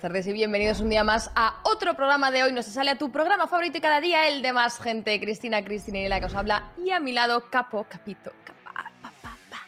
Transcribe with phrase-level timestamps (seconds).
[0.00, 2.52] buenas tardes y bienvenidos un día más a otro programa de hoy.
[2.54, 5.20] Nos sale a tu programa favorito y cada día el de más gente.
[5.20, 6.72] Cristina, Cristina y la que os habla.
[6.82, 9.58] Y a mi lado, Capo, Capito, Capa, pa, pa, pa.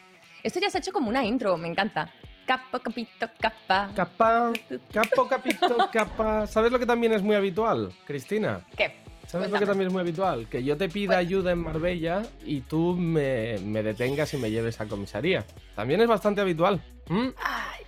[0.41, 2.11] Esto ya se ha hecho como una intro, me encanta.
[2.47, 3.91] Capo, Capito, Capa.
[3.95, 4.51] Capa,
[4.91, 6.47] capo, capito, capa.
[6.47, 8.65] ¿Sabes lo que también es muy habitual, Cristina?
[8.75, 9.03] ¿Qué?
[9.27, 9.65] ¿Sabes lo que Cuéntame.
[9.67, 10.47] también es muy habitual?
[10.49, 14.81] Que yo te pida ayuda en Marbella y tú me, me detengas y me lleves
[14.81, 15.45] a comisaría.
[15.75, 16.81] También es bastante habitual.
[17.07, 17.29] ¿Mm?
[17.37, 17.82] Ay,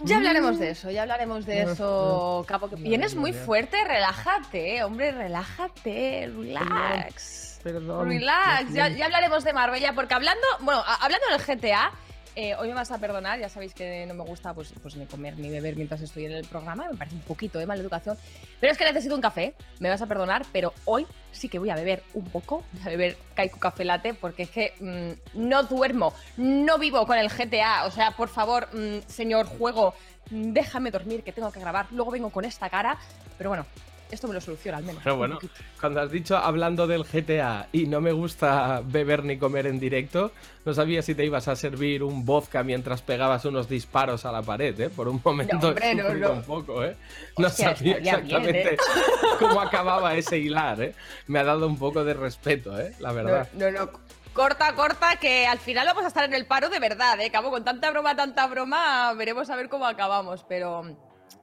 [0.00, 2.68] ya hablaremos de eso, ya hablaremos de eso, Capo.
[2.68, 7.60] que Vienes muy fuerte, relájate, hombre, relájate, relax.
[7.62, 8.08] Perdón.
[8.08, 11.90] Relax, ya, ya hablaremos de Marbella, porque hablando, bueno, hablando del GTA,
[12.36, 15.06] eh, hoy me vas a perdonar, ya sabéis que no me gusta pues, pues ni
[15.06, 18.16] comer ni beber mientras estoy en el programa, me parece un poquito de mala educación,
[18.60, 21.70] pero es que necesito un café, me vas a perdonar, pero hoy sí que voy
[21.70, 25.62] a beber un poco, voy a beber Kaiku Café Latte, porque es que mm, no
[25.62, 29.94] duermo, no vivo con el GTA, o sea, por favor, mm, señor juego,
[30.28, 32.98] déjame dormir, que tengo que grabar, luego vengo con esta cara,
[33.38, 33.64] pero bueno,
[34.10, 35.02] esto me lo soluciona al menos.
[35.02, 35.38] Pero bueno,
[35.80, 40.32] cuando has dicho hablando del GTA y no me gusta beber ni comer en directo,
[40.64, 44.42] no sabía si te ibas a servir un vodka mientras pegabas unos disparos a la
[44.42, 44.90] pared, ¿eh?
[44.90, 46.96] Por un momento No, hombre, no, un poco, ¿eh?
[47.36, 48.78] No Hostia, sabía bien, exactamente ¿eh?
[49.38, 50.94] cómo acababa ese hilar, ¿eh?
[51.26, 52.94] Me ha dado un poco de respeto, ¿eh?
[53.00, 53.48] La verdad.
[53.54, 53.90] No, no, no.
[54.32, 57.30] Corta, corta, que al final vamos a estar en el paro de verdad, ¿eh?
[57.30, 60.82] Cabo, con tanta broma, tanta broma, veremos a ver cómo acabamos, pero...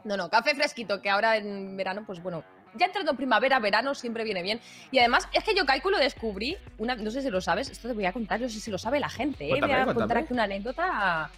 [0.03, 2.43] No, no, café fresquito, que ahora en verano, pues bueno,
[2.75, 4.59] ya entrando primavera, verano, siempre viene bien.
[4.91, 7.93] Y además, es que yo cálculo descubrí, una, no sé si lo sabes, esto te
[7.93, 9.49] voy a contar, no sé si lo sabe la gente, ¿eh?
[9.49, 10.21] Cuéntame, voy a contar cuéntame.
[10.21, 11.31] aquí una anécdota...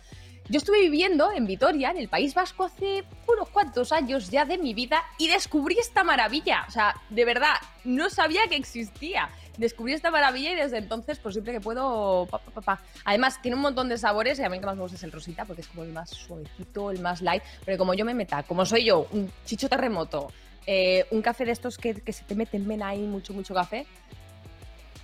[0.48, 4.60] Yo estuve viviendo en Vitoria, en el País Vasco, hace unos cuantos años ya de
[4.60, 6.66] mi vida y descubrí esta maravilla.
[6.68, 9.28] O sea, de verdad, no sabía que existía.
[9.58, 12.80] Descubrí esta maravilla y desde entonces, pues siempre que puedo, pa, pa, pa.
[13.06, 15.04] Además, tiene un montón de sabores y a mí el que más me gusta es
[15.04, 17.42] el rosita porque es como el más suavecito, el más light.
[17.66, 20.32] Pero como yo me meta, como soy yo, un chicho terremoto,
[20.68, 23.54] eh, un café de estos que, que se te mete en vena ahí mucho, mucho
[23.54, 23.86] café,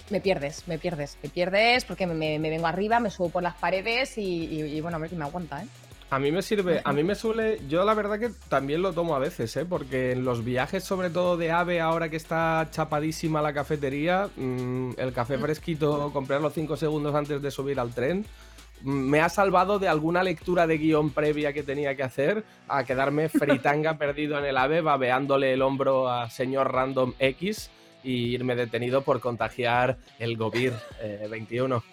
[0.10, 3.44] me pierdes, me pierdes, me pierdes porque me, me- me vengo arriba, me subo por
[3.44, 5.68] las paredes y, y- y, bueno, a ver que me aguanta, ¿eh?
[6.10, 9.16] A mí me sirve, a mí me suele, yo la verdad que también lo tomo
[9.16, 9.64] a veces, ¿eh?
[9.64, 14.92] porque en los viajes, sobre todo de AVE, ahora que está chapadísima la cafetería, mm,
[14.98, 18.51] el café fresquito, comprarlo cinco segundos antes de subir al tren, mm,
[18.84, 23.30] me ha salvado de alguna lectura de guion previa que tenía que hacer a quedarme
[23.30, 27.70] fritanga perdido en el AVE, babeándole el hombro a señor Random X
[28.04, 31.84] y irme detenido por contagiar el Govir eh, 21,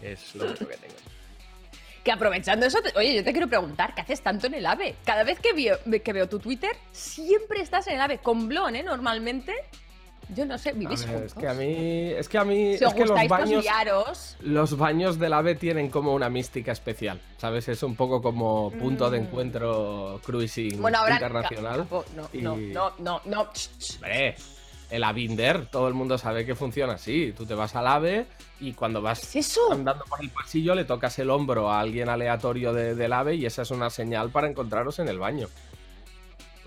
[0.00, 0.94] que es lo único que tengo.
[2.04, 4.94] Que aprovechando eso, te- oye, yo te quiero preguntar, ¿qué haces tanto en el AVE?
[5.04, 8.74] Cada vez que veo, que veo tu Twitter, siempre estás en el AVE, con Blon,
[8.76, 8.82] ¿eh?
[8.82, 9.54] Normalmente.
[10.34, 11.32] Yo no sé, vivís ver, juntos.
[11.32, 11.74] es que a mí,
[12.10, 14.36] es que a mí, si os es que los pues baños, liaros.
[14.40, 17.68] los baños del AVE tienen como una mística especial, ¿sabes?
[17.68, 19.22] Es un poco como punto de Mm.
[19.24, 21.14] encuentro cruising Bueno, ahora...
[21.14, 21.86] internacional.
[22.14, 23.48] No, y- no, no, no, no.
[23.96, 24.36] Hombre,
[24.90, 27.32] el Avinder, todo el mundo sabe que funciona así.
[27.36, 28.26] Tú te vas al AVE
[28.60, 29.22] y cuando vas
[29.70, 33.46] andando por el pasillo le tocas el hombro a alguien aleatorio de- del AVE y
[33.46, 35.48] esa es una señal para encontraros en el baño.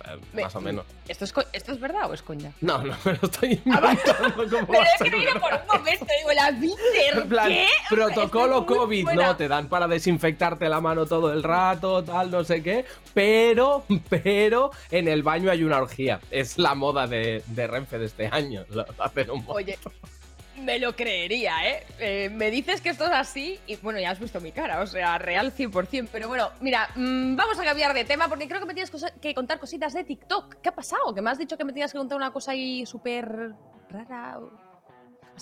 [0.06, 0.86] Eh, Me- más o menos.
[1.08, 2.52] ¿Esto es, ¿Esto es verdad o es coña?
[2.62, 4.50] No, no me lo estoy Ah, inventando.
[4.50, 7.68] ¿cómo Pero he creído por un momento, digo, la plan, ¿qué?
[7.90, 12.44] protocolo Estoy COVID, no, te dan para desinfectarte la mano todo el rato, tal, no
[12.44, 16.20] sé qué, pero, pero en el baño hay una orgía.
[16.32, 18.66] Es la moda de, de Renfe de este año.
[18.70, 19.44] Lo hacen un.
[19.48, 19.78] Oye,
[20.64, 21.84] me lo creería, ¿eh?
[22.00, 24.88] Eh, Me dices que esto es así y bueno, ya has visto mi cara, o
[24.88, 26.10] sea, real 100%.
[26.12, 29.34] Pero bueno, mira, mm, vamos a cambiar de tema porque creo que me tienes que
[29.34, 30.56] contar cositas de TikTok.
[30.62, 31.14] ¿Qué ha pasado?
[31.14, 33.54] Que me has dicho que me tenías que contar una cosa ahí súper
[33.90, 34.40] rara.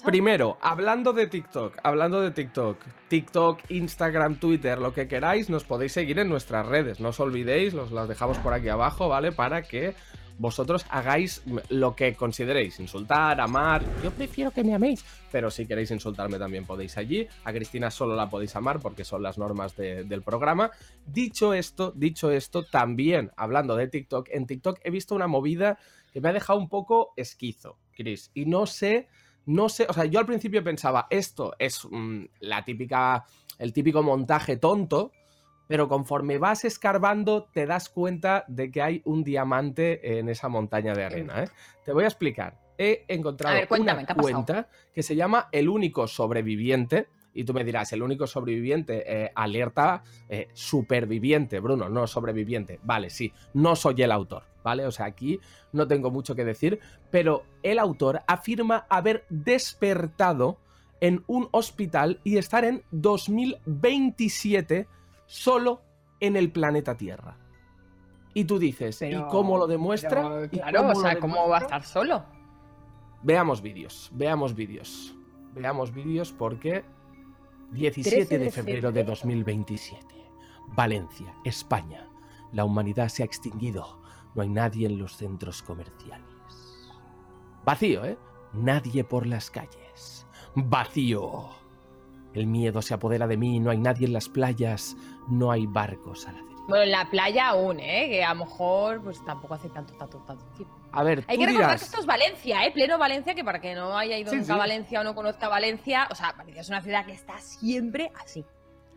[0.06, 2.78] Primero, hablando de TikTok, hablando de TikTok,
[3.10, 7.00] TikTok, Instagram, Twitter, lo que queráis, nos podéis seguir en nuestras redes.
[7.00, 9.32] No os olvidéis, os las dejamos por aquí abajo, ¿vale?
[9.32, 9.94] Para que
[10.42, 13.84] vosotros hagáis lo que consideréis, insultar, amar.
[14.04, 17.28] Yo prefiero que me améis, pero si queréis insultarme también podéis allí.
[17.44, 20.72] A Cristina solo la podéis amar porque son las normas de- del programa.
[21.06, 25.78] Dicho esto, dicho esto, también hablando de TikTok, en TikTok he visto una movida
[26.12, 29.08] que me ha dejado un poco esquizo, Chris, y no sé
[29.44, 33.26] no sé, o sea, yo al principio pensaba, esto es mm, la típica,
[33.58, 35.12] el típico montaje tonto,
[35.68, 40.94] pero conforme vas escarbando te das cuenta de que hay un diamante en esa montaña
[40.94, 41.44] de arena.
[41.44, 41.48] ¿eh?
[41.84, 42.60] Te voy a explicar.
[42.78, 47.08] He encontrado A ver, cuéntame, una cuenta que se llama El único sobreviviente.
[47.34, 52.80] Y tú me dirás, el único sobreviviente, eh, alerta, eh, superviviente, Bruno, no sobreviviente.
[52.84, 54.86] Vale, sí, no soy el autor, ¿vale?
[54.86, 55.40] O sea, aquí
[55.72, 60.58] no tengo mucho que decir, pero el autor afirma haber despertado
[61.00, 64.88] en un hospital y estar en 2027
[65.32, 65.82] solo
[66.20, 67.38] en el planeta Tierra.
[68.34, 70.48] Y tú dices, ¿y cómo lo demuestra?
[70.50, 72.26] claro, o sea, ¿cómo va a estar solo?
[73.24, 75.16] Veamos vídeos, veamos vídeos.
[75.54, 76.84] Veamos vídeos porque
[77.72, 80.06] 17 de febrero de 2027.
[80.76, 82.10] Valencia, España.
[82.52, 84.02] La humanidad se ha extinguido.
[84.36, 86.92] No hay nadie en los centros comerciales.
[87.66, 88.18] Vacío, ¿eh?
[88.54, 90.26] Nadie por las calles.
[90.56, 91.61] Vacío.
[92.34, 94.96] El miedo se apodera de mí, no hay nadie en las playas,
[95.28, 96.52] no hay barcos a la deriva.
[96.68, 98.08] Bueno, en la playa aún, ¿eh?
[98.10, 100.74] Que a lo mejor pues tampoco hace tanto, tanto, tanto tiempo.
[100.94, 102.72] A ver, Hay que recordar que esto es Valencia, ¿eh?
[102.72, 106.08] Pleno Valencia, que para que no haya ido nunca a Valencia o no conozca Valencia,
[106.12, 108.46] o sea, Valencia es una ciudad que está siempre así.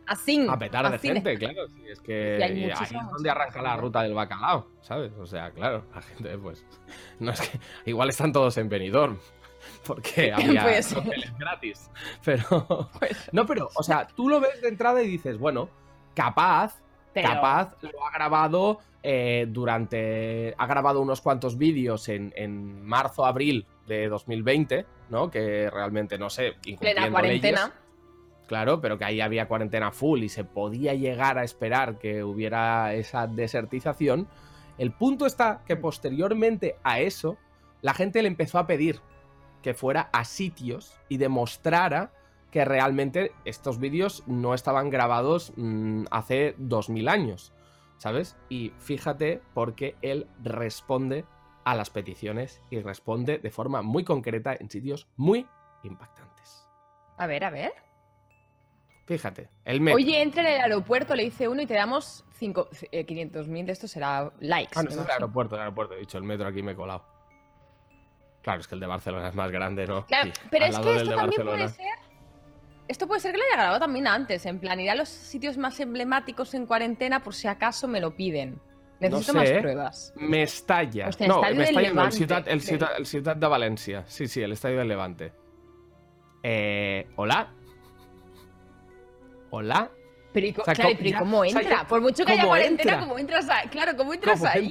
[0.07, 0.47] Así.
[0.49, 1.67] A petar de gente, claro.
[1.69, 5.13] Sí, es que ahí es donde arranca la ruta del bacalao, ¿sabes?
[5.19, 6.65] O sea, claro, la gente, pues.
[7.21, 7.59] No es que.
[7.87, 9.19] Igual están todos en Benidorm.
[9.87, 11.91] Porque había hoteles gratis.
[12.25, 12.91] Pero.
[13.33, 15.69] No, pero, o sea, tú lo ves de entrada y dices, bueno,
[16.15, 16.81] capaz.
[17.15, 20.53] Capaz lo ha grabado eh, durante.
[20.59, 25.31] Ha grabado unos cuantos vídeos en, en marzo, abril de 2020, ¿no?
[25.31, 27.73] Que realmente, no sé, Plena cuarentena.
[28.47, 32.95] Claro, pero que ahí había cuarentena full y se podía llegar a esperar que hubiera
[32.95, 34.29] esa desertización.
[34.77, 37.39] El punto está que posteriormente a eso,
[37.81, 39.01] la gente le empezó a pedir
[39.65, 42.13] que fuera a sitios y demostrara
[42.51, 47.55] que realmente estos vídeos no estaban grabados mm, hace 2000 años,
[47.97, 48.37] ¿sabes?
[48.51, 51.25] Y fíjate porque él responde
[51.65, 55.47] a las peticiones y responde de forma muy concreta en sitios muy
[55.83, 56.69] impactantes.
[57.17, 57.73] A ver, a ver.
[59.07, 59.97] Fíjate, el metro.
[59.97, 63.89] Oye, entra en el aeropuerto, le dice uno y te damos 500.000 eh, de esto
[63.89, 64.73] será likes.
[64.77, 65.95] Ah, no, es el aeropuerto, el aeropuerto.
[65.95, 67.14] He dicho, el metro aquí me he colado.
[68.45, 70.05] Claro, es que el de Barcelona es más grande, ¿no?
[70.05, 71.95] Claro, pero es que esto también puede ser.
[72.87, 74.45] Esto puede ser que lo haya grabado también antes.
[74.45, 78.15] En plan, ir a los sitios más emblemáticos en cuarentena por si acaso me lo
[78.15, 78.61] piden.
[79.01, 80.13] Necesito más pruebas.
[80.17, 81.09] Me estalla.
[81.27, 84.05] no, me estalla el, ciudad, el, ciudad, el ciudad de Valencia.
[84.07, 85.33] Sí, sí, el estadio del Levante.
[86.43, 87.49] Eh, Hola.
[89.49, 89.91] Hola.
[90.35, 90.63] Pero,
[91.19, 91.87] cómo entra?
[91.87, 93.69] Por mucho que haya cuarentena, ¿cómo entras ahí?
[93.69, 94.71] Claro, ¿cómo entras ahí?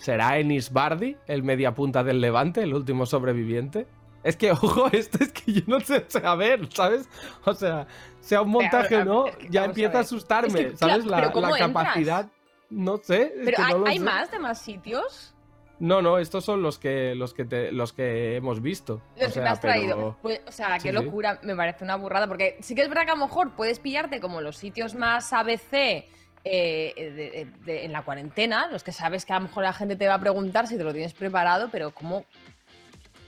[0.00, 3.86] ¿Será Enis Bardi, el mediapunta del Levante, el último sobreviviente?
[4.24, 7.06] Es que, ojo, esto es que yo no sé, a ver, ¿sabes?
[7.44, 7.86] O sea,
[8.20, 11.04] sea un montaje o no, ya empieza a, asustarme, ¿sabes?
[11.04, 12.30] la, capacidad,
[12.70, 13.34] no sé.
[13.44, 15.34] Pero hay, más de más sitios.
[15.78, 19.02] No, no, estos son los que los que te, los que hemos visto.
[19.18, 20.16] Los que te has traído.
[20.22, 23.12] Pues, o sea, qué locura, me parece una burrada, porque sí que es verdad que
[23.12, 26.06] a lo mejor puedes pillarte como los sitios más ABC
[26.44, 30.14] eh, en la cuarentena, los que sabes que a lo mejor la gente te va
[30.14, 32.24] a preguntar si te lo tienes preparado, pero ¿cómo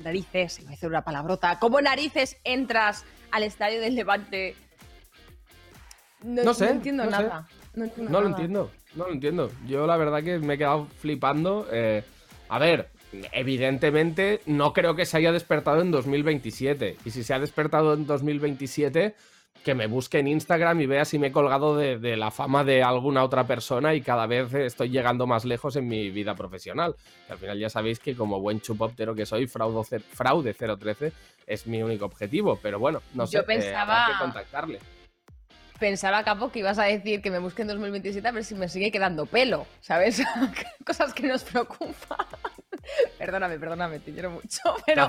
[0.02, 4.56] narices, voy a decir una palabrota, ¿cómo narices entras al estadio del Levante?
[6.22, 6.66] No, sé.
[6.66, 7.46] No entiendo nada.
[7.74, 7.84] No,
[8.20, 9.50] lo entiendo, no lo entiendo.
[9.66, 11.66] Yo la verdad que me he quedado flipando.
[11.72, 12.04] Eh,
[12.48, 12.90] a ver,
[13.32, 16.98] evidentemente no creo que se haya despertado en 2027.
[17.04, 19.14] Y si se ha despertado en 2027,
[19.64, 22.82] que me busque en Instagram y vea si me he colgado de, la fama de
[22.82, 26.96] alguna otra persona y cada vez estoy llegando más lejos en mi vida profesional.
[27.28, 31.12] al final ya sabéis que como buen chupóptero que soy, fraude, fraude 013
[31.46, 32.58] es mi único objetivo.
[32.60, 34.08] Pero bueno, no sé, Yo pensaba...
[34.08, 34.78] que contactarle
[35.82, 38.68] pensaba, Capo, que ibas a decir que me busque en 2027 a ver si me
[38.68, 40.22] sigue quedando pelo, ¿sabes?
[40.86, 42.24] Cosas que nos preocupan.
[43.18, 44.60] perdóname, perdóname, te quiero mucho.
[44.86, 45.08] Pero.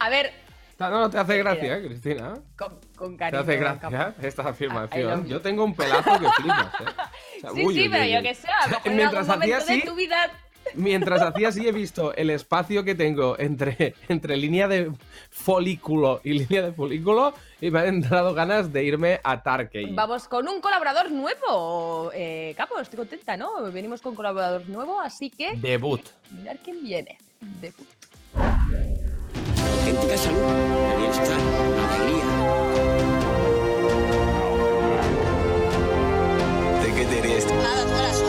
[0.00, 0.32] A ver.
[0.78, 2.34] No, no, te hace gracia, ¿eh, Cristina.
[2.56, 3.44] Con, con cariño.
[3.44, 5.26] Te hace gracia esta afirmación.
[5.26, 7.48] Yo tengo un pelazo que flipas, ¿eh?
[7.54, 10.30] sí, sí, pero yo que sé, a lo mejor Mientras hacía así, de tu vida
[10.74, 14.90] mientras hacía así he visto el espacio que tengo entre, entre línea de
[15.30, 19.94] folículo y línea de folículo y me han entrado ganas de irme a Tarkey.
[19.94, 23.70] Vamos con un colaborador nuevo, eh, Capo, estoy contenta, ¿no?
[23.72, 25.56] Venimos con colaborador nuevo, así que...
[25.56, 26.02] Debut.
[26.30, 27.18] Mirar quién viene.
[27.60, 27.86] Debut.
[29.84, 30.40] Auténtica salud,
[30.96, 31.38] bienestar,
[31.84, 32.24] alegría.
[36.82, 37.44] ¿De qué te ríes?
[37.44, 38.23] Nada, tú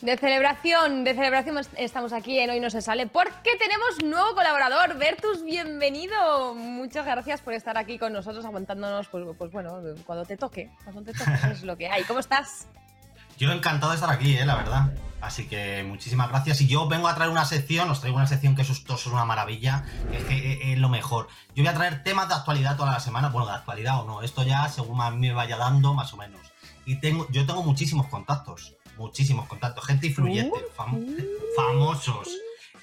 [0.00, 4.96] De celebración, de celebración estamos aquí en Hoy No Se Sale porque tenemos nuevo colaborador.
[4.96, 6.54] Bertus, bienvenido.
[6.54, 11.02] Muchas gracias por estar aquí con nosotros aguantándonos, pues, pues bueno, cuando te toque, cuando
[11.02, 12.04] te toque, es lo que hay.
[12.04, 12.68] ¿Cómo estás?
[13.38, 14.92] Yo encantado de estar aquí, eh, la verdad.
[15.20, 16.60] Así que muchísimas gracias.
[16.60, 19.24] Y yo vengo a traer una sección, os traigo una sección que es, es una
[19.24, 21.26] maravilla, es que eh, es, lo mejor.
[21.56, 24.22] Yo voy a traer temas de actualidad toda la semana, bueno, de actualidad o no,
[24.22, 26.40] esto ya según me vaya dando, más o menos.
[26.86, 31.16] Y tengo, yo tengo muchísimos contactos muchísimos contactos, gente influyente, fam-
[31.56, 32.28] famosos.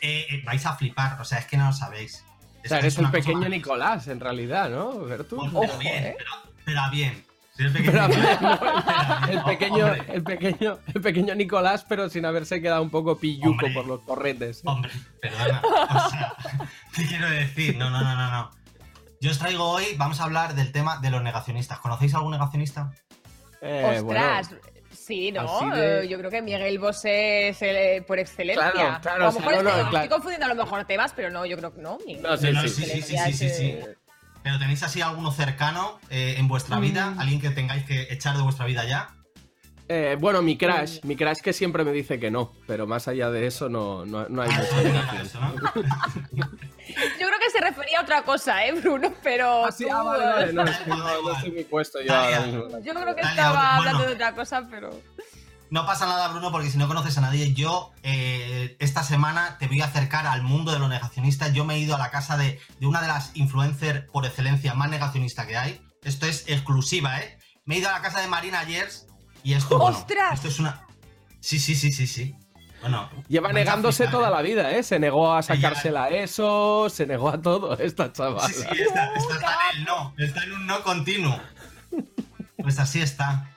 [0.01, 2.24] Eh, eh, vais a flipar, o sea, es que no lo sabéis.
[2.63, 3.48] O sea, Es- eres es el pequeño.
[3.50, 5.36] Nicolás, en realidad, ¿no, Bertu?
[5.38, 6.15] Pues, Ojo, pero bien, eh.
[6.17, 6.31] pero,
[6.65, 7.25] pero a bien.
[7.57, 8.07] El pequeño.
[9.29, 13.72] El pequeño, el pequeño, el pequeño Nicolás, pero sin haberse quedado un poco pilluco Hombre.
[13.74, 14.62] por los corretes.
[14.65, 14.91] Hombre,
[15.22, 15.62] perdona.
[15.63, 16.34] O sea,
[16.95, 17.77] ¿qué quiero decir?
[17.77, 18.51] No, no, no, no, no.
[19.22, 21.79] Yo os traigo hoy, vamos a hablar del tema de los negacionistas.
[21.79, 22.91] ¿Conocéis algún negacionista?
[23.62, 24.53] Eh, Ostras,
[25.05, 25.75] sí, ¿no?
[25.75, 28.71] de- Eh, Yo creo que Miguel Bosé es el, eh, por excelencia.
[28.71, 29.95] Claro, claro, a lo mejor no, estoy, no, claro.
[29.97, 31.97] estoy confundiendo a lo mejor temas, pero no, yo creo que no.
[32.05, 33.01] Miguel No, sí, No, sí, sí, sí.
[33.01, 33.79] sí, sí, sí, sí, sí.
[34.43, 37.19] Pero tenéis así alguno cercano eh, en vuestra vida, Mm.
[37.19, 39.09] alguien que tengáis que echar de vuestra vida ya.
[39.87, 43.29] Eh, bueno, mi crash, mi crash que siempre me dice que no, pero más allá
[43.29, 45.73] de eso no, no, no hay Ah, mucha.
[47.19, 49.13] Yo creo que se refería a otra cosa, ¿eh, Bruno?
[49.21, 51.99] Pero Ah, sí, tú, ah, vale, vale, no, es que no, no estoy muy puesto
[52.01, 52.37] yo Dalia.
[52.37, 52.79] ahora mismo.
[52.79, 53.69] Yo creo que estaba bueno.
[53.69, 54.89] hablando de otra cosa, pero...
[55.71, 59.67] No pasa nada, Bruno, porque si no conoces a nadie, yo eh, esta semana te
[59.67, 61.53] voy a acercar al mundo de los negacionistas.
[61.53, 64.73] Yo me he ido a la casa de, de una de las influencers por excelencia
[64.75, 65.81] más negacionista que hay.
[66.03, 67.39] Esto es exclusiva, ¿eh?
[67.65, 69.07] Me he ido a la casa de Marina Yers
[69.45, 70.33] y esto, bueno, ¡Ostras!
[70.33, 70.81] esto es una...
[71.39, 72.35] Sí, sí, sí, sí, sí.
[72.81, 74.31] Bueno, Lleva negándose flipar, toda ¿eh?
[74.31, 74.83] la vida, ¿eh?
[74.83, 78.47] Se negó a sacársela eso, se negó a todo esta chavala.
[78.47, 81.39] Sí, sí, está, está- está en el no, está en un no continuo.
[82.57, 83.49] Pues así está.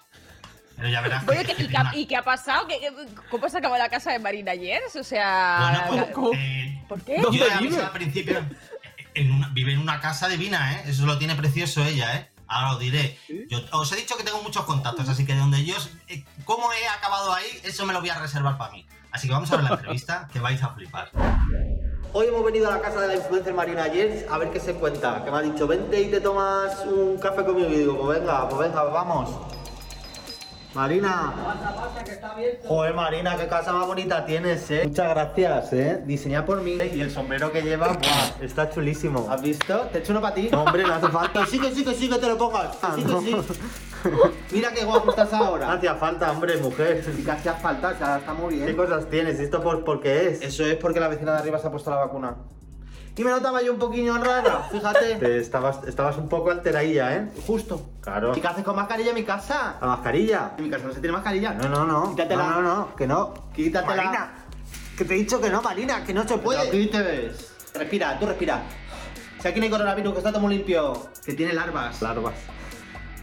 [0.77, 1.27] Pero ya verás.
[1.29, 2.67] Oye, que- ¿qué- ¿y, que qué ha- una- y qué ha pasado?
[2.69, 2.93] ¿Qué- qué-
[3.31, 4.81] ¿Cómo se acabó la casa de Marina ayer?
[4.99, 5.59] O sea...
[5.89, 6.31] Bueno, pues, ¿cómo?
[6.35, 7.21] eh, ¿Por qué?
[7.21, 7.83] ¿Dónde yo ya vive?
[7.83, 8.45] al principio.
[9.15, 10.83] en una- vive en una casa divina, ¿eh?
[10.87, 12.31] Eso lo tiene precioso ella, ¿eh?
[12.49, 13.19] Ahora os diré.
[13.49, 15.75] Yo os he dicho que tengo muchos contactos, así que de donde yo.
[16.09, 17.47] eh, ¿Cómo he acabado ahí?
[17.63, 18.87] Eso me lo voy a reservar para mí.
[19.11, 21.11] Así que vamos a ver la entrevista, que vais a flipar.
[22.15, 24.73] Hoy hemos venido a la casa de la influencer Marina Jens a ver qué se
[24.75, 25.23] cuenta.
[25.25, 27.69] Que me ha dicho, vente y te tomas un café conmigo.
[27.69, 29.29] Y digo, pues venga, pues venga, vamos.
[30.75, 31.33] Marina.
[32.67, 34.83] Joder, Marina, qué casa más bonita tienes, eh.
[34.85, 36.03] Muchas gracias, eh.
[36.05, 36.79] Diseñada por mí.
[36.95, 39.27] Y el sombrero que lleva, buah, está chulísimo.
[39.31, 39.81] ¿Has visto?
[39.93, 40.49] ¿Te echo uno para ti?
[40.53, 41.47] No, hombre, no hace falta.
[41.47, 42.77] Sí, que sí, que sí, que te lo pongas.
[42.95, 43.37] Sí, que sí.
[44.53, 45.67] Mira qué guapo estás ahora.
[45.67, 47.03] No hacía falta, hombre, mujer.
[47.03, 48.67] Sí que hacía falta, o sea, está muy bien.
[48.67, 49.41] ¿Qué cosas tienes?
[49.41, 50.43] ¿Y esto por, por qué es?
[50.43, 52.37] Eso es porque la vecina de arriba se ha puesto la vacuna.
[53.19, 55.15] Y me notaba yo un poquillo rara, fíjate.
[55.21, 57.29] Te estabas, estabas un poco alteradilla, ¿eh?
[57.45, 57.91] Justo.
[58.01, 58.33] Claro.
[58.37, 59.77] ¿Y qué haces con mascarilla en mi casa?
[59.81, 60.53] ¿La mascarilla?
[60.57, 61.53] En mi casa no se tiene mascarilla.
[61.53, 62.11] No, no, no.
[62.11, 62.45] Quítatela.
[62.45, 63.35] No, no, no, que no.
[63.53, 63.97] Quítatela.
[63.97, 64.31] Marina.
[64.97, 66.61] Que te he dicho que no, Marina, que no se puede.
[66.61, 67.55] Aquí te ves.
[67.75, 68.63] Respira, tú respira.
[69.43, 71.09] Si aquí no hay coronavirus, que está todo muy limpio.
[71.25, 72.01] Que tiene larvas.
[72.01, 72.35] Larvas.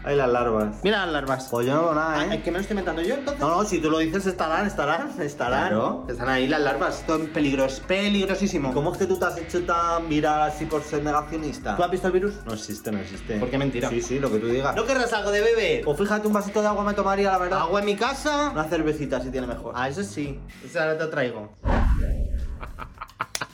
[0.05, 0.83] Hay las larvas.
[0.83, 1.47] Mira las larvas.
[1.49, 2.41] Pues yo no veo nada, ¿eh?
[2.43, 3.41] ¿Que me lo estoy inventando yo entonces?
[3.41, 5.69] No, no, si tú lo dices, estarán, estarán, estarán.
[5.69, 6.05] Claro.
[6.07, 6.99] Están ahí las larvas.
[6.99, 8.71] Esto es peligros, peligrosísimo.
[8.71, 11.75] ¿Cómo es que tú te has hecho tan viral así por ser negacionista?
[11.75, 12.35] ¿Tú has visto el virus?
[12.45, 13.39] No existe, no existe.
[13.39, 13.89] ¿Por qué mentira?
[13.89, 14.75] Sí, sí, lo que tú digas.
[14.75, 15.83] ¿No querrás algo de beber?
[15.83, 17.61] Pues fíjate, un vasito de agua me tomaría, la verdad.
[17.61, 18.51] ¿Agua en mi casa?
[18.51, 19.73] Una cervecita si tiene mejor.
[19.75, 20.39] Ah, eso sí.
[20.63, 21.49] Eso ahora te traigo.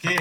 [0.01, 0.17] ¿Qué?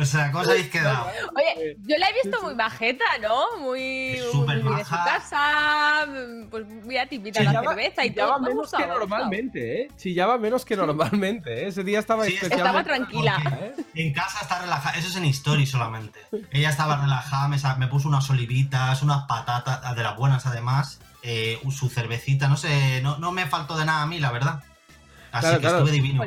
[0.00, 1.06] O sea, ¿cómo os habéis quedado?
[1.34, 3.58] Oye, yo la he visto muy majeta, ¿no?
[3.60, 6.06] Muy, Es muy súper muy de su casa.
[6.50, 8.48] Pues mira, te invita a la cerveza y chillaba todo.
[8.48, 9.88] Menos que normalmente, ¿eh?
[9.96, 11.68] Chillaba menos que normalmente, ¿eh?
[11.68, 12.68] Ese día estaba Sí, especialmente...
[12.68, 13.42] Estaba tranquila.
[13.60, 13.74] ¿eh?
[13.94, 16.20] En casa está relajada, eso es en story solamente.
[16.52, 21.88] Ella estaba relajada, me, puso unas olivitas, unas patatas, de las buenas además, eh, su
[21.88, 24.62] cervecita, no sé, no, no me faltó de nada a mí, la verdad.
[25.32, 25.78] Así Claro, que claro.
[25.78, 26.22] estuve divino.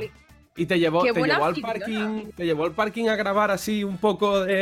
[0.56, 3.98] Y te llevó, te llevó al parking, te llevó al parking a grabar así un
[3.98, 4.54] poco de,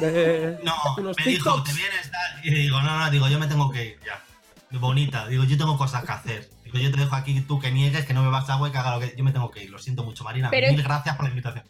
[0.00, 2.10] de No, unos me dijo, te vienes.
[2.44, 4.20] Y digo, no, no, digo, yo me tengo que ir ya.
[4.78, 6.50] Bonita, digo, yo tengo cosas que hacer.
[6.64, 8.78] Digo, yo te dejo aquí tú que niegues, que no me vas agua y que
[8.78, 9.14] haga lo que.
[9.16, 10.50] Yo me tengo que ir, lo siento mucho, Marina.
[10.50, 11.64] Pero- Mil gracias por la invitación.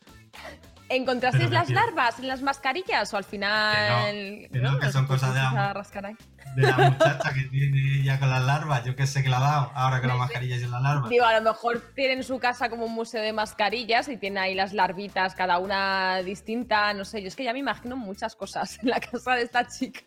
[0.97, 4.49] ¿Encontrasteis las larvas en las mascarillas o al final.?
[4.53, 5.61] que no, que son Os cosas de pusisteis amo.
[5.61, 6.17] a rascar ahí?
[6.57, 9.41] De la muchacha que tiene ella con las larvas, yo que sé que la ha
[9.41, 11.11] dado, ahora que la mascarilla es en las larvas.
[11.11, 14.39] Digo, a lo mejor tienen en su casa como un museo de mascarillas y tiene
[14.41, 16.93] ahí las larvitas, cada una distinta.
[16.95, 19.67] No sé, yo es que ya me imagino muchas cosas en la casa de esta
[19.67, 20.03] chica.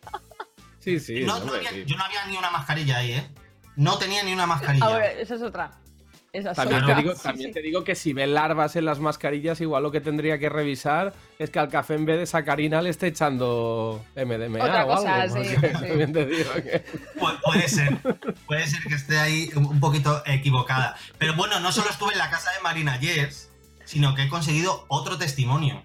[0.78, 1.20] Sí, sí.
[1.24, 1.84] No, no hombre, había- sí.
[1.86, 3.28] yo no había ni una mascarilla ahí, ¿eh?
[3.76, 4.86] No tenía ni una mascarilla.
[4.86, 5.70] Ahora, esa es otra.
[6.54, 7.54] También, te digo, también sí.
[7.54, 11.14] te digo que si ve larvas en las mascarillas, igual lo que tendría que revisar
[11.38, 15.22] es que al café en vez de sacarina le esté echando MDMA Otra o cosa,
[15.22, 15.42] algo.
[15.42, 15.54] sí.
[15.72, 16.84] También te digo que...
[17.18, 17.96] Pu- puede ser,
[18.46, 20.96] puede ser que esté ahí un poquito equivocada.
[21.16, 23.50] Pero bueno, no solo estuve en la casa de Marina Yes,
[23.84, 25.82] sino que he conseguido otro testimonio.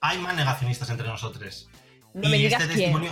[0.00, 1.68] Hay más negacionistas entre nosotros.
[2.14, 2.92] No me y digas este quién.
[2.92, 3.10] testimonio,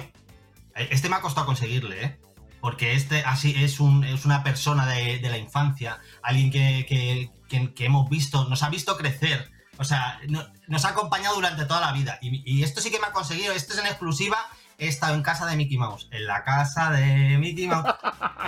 [0.77, 2.19] eh, este me ha costado conseguirle, ¿eh?
[2.65, 7.31] Porque este así es, un, es una persona de, de la infancia, alguien que, que-
[7.47, 9.51] que- que hemos visto, nos ha visto crecer.
[9.77, 12.19] O sea, no- nos ha acompañado durante toda la vida.
[12.23, 14.39] Y, y esto sí que me ha conseguido, esto es en exclusiva.
[14.79, 16.09] He estado en casa de Mickey Mouse.
[16.11, 17.85] En la casa de Mickey Mouse.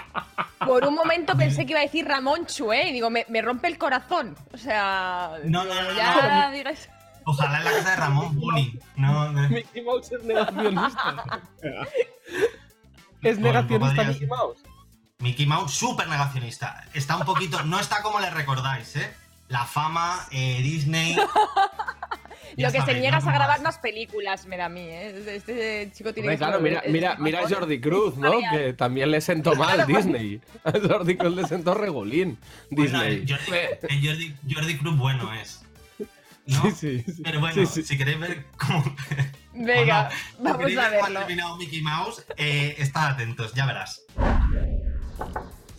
[0.66, 2.88] Por un momento pensé que iba a decir Ramón Chu, ¿eh?
[2.88, 4.34] Y digo, me, me rompe el corazón.
[4.54, 5.32] O sea.
[5.44, 6.88] No, no, no, ya digáis-
[7.26, 8.78] Ojalá en la casa de Ramón Bullying.
[8.96, 9.46] No, no.
[9.50, 11.42] Mickey Mouse es negacionista.
[13.26, 14.26] ¿Es Pues, negacionista Mickey.
[14.26, 14.58] Mouse?
[15.18, 16.84] Mickey Mouse, súper negacionista.
[16.94, 17.62] Está un poquito.
[17.64, 19.12] No está como le recordáis, ¿eh?
[19.48, 21.16] La fama, eh, Disney.
[22.56, 25.24] Lo que se niega no es a grabar más películas, me da a mí, ¿eh?
[25.36, 28.32] Este chico tiene Hombre, que claro, mira, mira, mira a Jordi Cruz, ¿no?
[28.50, 30.40] Que también le sentó mal Disney.
[30.64, 32.38] A Jordi Cruz le sentó regulín.
[32.70, 33.16] Bueno, Disney.
[33.16, 35.65] el Jordi, el Jordi, Jordi Cruz bueno es.
[36.46, 36.62] ¿No?
[36.70, 37.22] Sí, sí, sí.
[37.24, 37.82] Pero bueno, Sí, sí.
[37.82, 38.84] si queréis ver cómo.
[39.54, 41.20] Venga, no, si vamos queréis a ver cómo ha verlo.
[41.20, 44.02] terminado Mickey Mouse, eh, estad atentos, ya verás.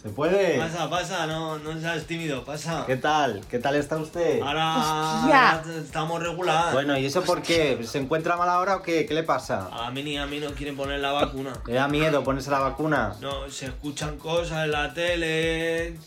[0.02, 0.58] ¿Se puede?
[0.60, 2.84] Pasa, pasa, no, no seas tímido, pasa.
[2.86, 3.42] ¿Qué tal?
[3.50, 4.42] ¿Qué tal está usted?
[4.42, 4.78] Ahora
[5.24, 5.64] Hostia.
[5.82, 6.72] estamos regular.
[6.72, 7.80] Bueno, ¿y eso por qué?
[7.84, 9.06] ¿Se encuentra mal ahora o qué?
[9.06, 9.70] ¿Qué le pasa?
[9.72, 11.54] A mí ni a mí no quieren poner la vacuna.
[11.66, 13.16] ¿Le da miedo ponerse la vacuna?
[13.22, 15.98] No, se escuchan cosas en la tele,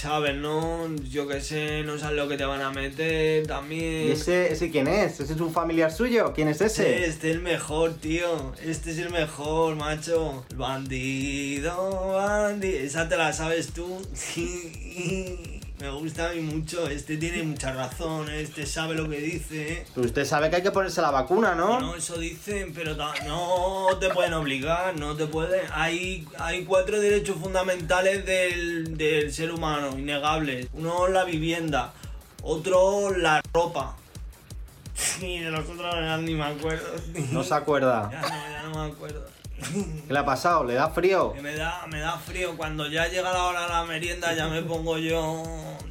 [0.00, 0.34] ¿sabes?
[0.34, 4.08] No, yo qué sé, no sabes lo que te van a meter también.
[4.08, 5.20] ¿Y ese, ese quién es?
[5.20, 6.32] ¿Ese es un familiar suyo?
[6.34, 7.04] ¿Quién es ese?
[7.04, 8.54] este es el mejor, tío.
[8.64, 10.46] Este es el mejor, macho.
[10.56, 12.78] Bandido, bandido.
[12.78, 13.98] Esa te la sabes tú.
[15.80, 16.86] Me gusta a mí mucho.
[16.88, 18.28] Este tiene mucha razón.
[18.30, 19.72] Este sabe lo que dice.
[19.72, 19.86] ¿eh?
[19.94, 21.80] Pero usted sabe que hay que ponerse la vacuna, ¿no?
[21.80, 25.62] No, eso dicen, pero no te pueden obligar, no te pueden.
[25.72, 30.68] Hay, hay cuatro derechos fundamentales del, del ser humano, innegables.
[30.74, 31.94] Uno la vivienda,
[32.42, 33.96] otro la ropa.
[35.22, 36.88] Y de los otros ya ni me acuerdo.
[37.32, 38.10] No se acuerda.
[38.12, 39.39] Ya no, ya no me acuerdo.
[40.06, 40.64] ¿Qué le ha pasado?
[40.64, 41.34] ¿Le da frío?
[41.42, 42.56] Me da, me da frío.
[42.56, 45.42] Cuando ya llega la hora de la merienda ya me pongo yo...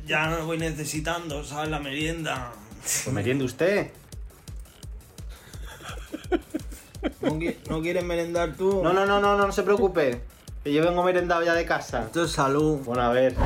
[0.06, 1.70] Ya no voy necesitando, ¿sabes?
[1.70, 2.52] La merienda.
[2.82, 3.92] Pues meriende usted.
[7.22, 8.82] ¿No, qui- no quieres merendar tú?
[8.84, 10.22] No, no, no, no, no, no se preocupe.
[10.64, 12.04] Que yo vengo merendado ya de casa.
[12.06, 12.80] Esto es salud.
[12.84, 13.36] Bueno, a ver.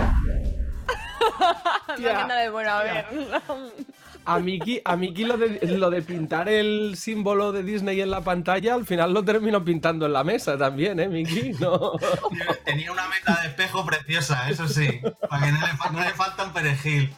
[2.00, 3.06] Nada de bueno, a ver.
[4.26, 8.22] A Mickey, a Mickey lo, de, lo de pintar el símbolo de Disney en la
[8.22, 11.54] pantalla, al final lo terminó pintando en la mesa también, ¿eh, Mickey?
[11.60, 11.94] No.
[12.64, 15.02] Tenía una meta de espejo preciosa, eso sí.
[15.30, 17.14] Para que no le, no le falta un perejil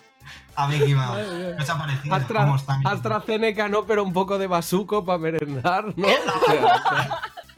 [0.56, 1.28] a Mickey Mouse.
[1.58, 2.16] No se ha parecido.
[2.16, 2.80] Astra, ¿Cómo está?
[2.84, 6.08] AstraZeneca no, pero un poco de basuco para merendar, ¿no?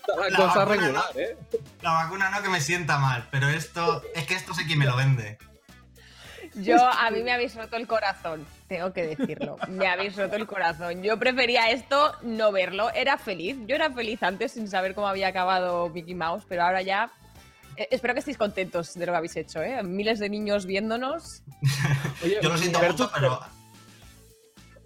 [0.09, 1.21] O sea, la La cosa vacuna regular, no.
[1.21, 1.37] ¿eh?
[1.81, 4.01] La vacuna no que me sienta mal, pero esto...
[4.15, 5.37] Es que esto sé quién me lo vende.
[6.63, 9.57] Yo, a mí me habéis roto el corazón, tengo que decirlo.
[9.67, 11.03] Me habéis roto el corazón.
[11.03, 12.89] Yo prefería esto no verlo.
[12.93, 13.57] Era feliz.
[13.67, 17.11] Yo era feliz antes sin saber cómo había acabado Mickey Mouse, pero ahora ya.
[17.77, 19.81] eh, espero que estéis contentos de lo que habéis hecho, ¿eh?
[19.83, 21.43] Miles de niños viéndonos.
[22.23, 23.39] Oye, Yo lo siento mucho, pero...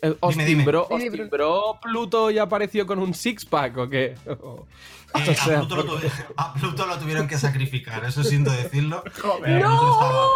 [0.01, 0.63] eh, ¿Os Dime, dime.
[0.63, 1.23] timbró, os Dime, Bruno.
[1.23, 4.15] timbró Pluto y apareció con un six-pack o qué?
[5.13, 8.51] Eh, o sea, a, Pluto lo tuvi- a Pluto lo tuvieron que sacrificar, eso siento
[8.51, 9.03] decirlo.
[9.21, 9.61] Joder.
[9.61, 9.91] ¡No!
[9.93, 10.27] estaba-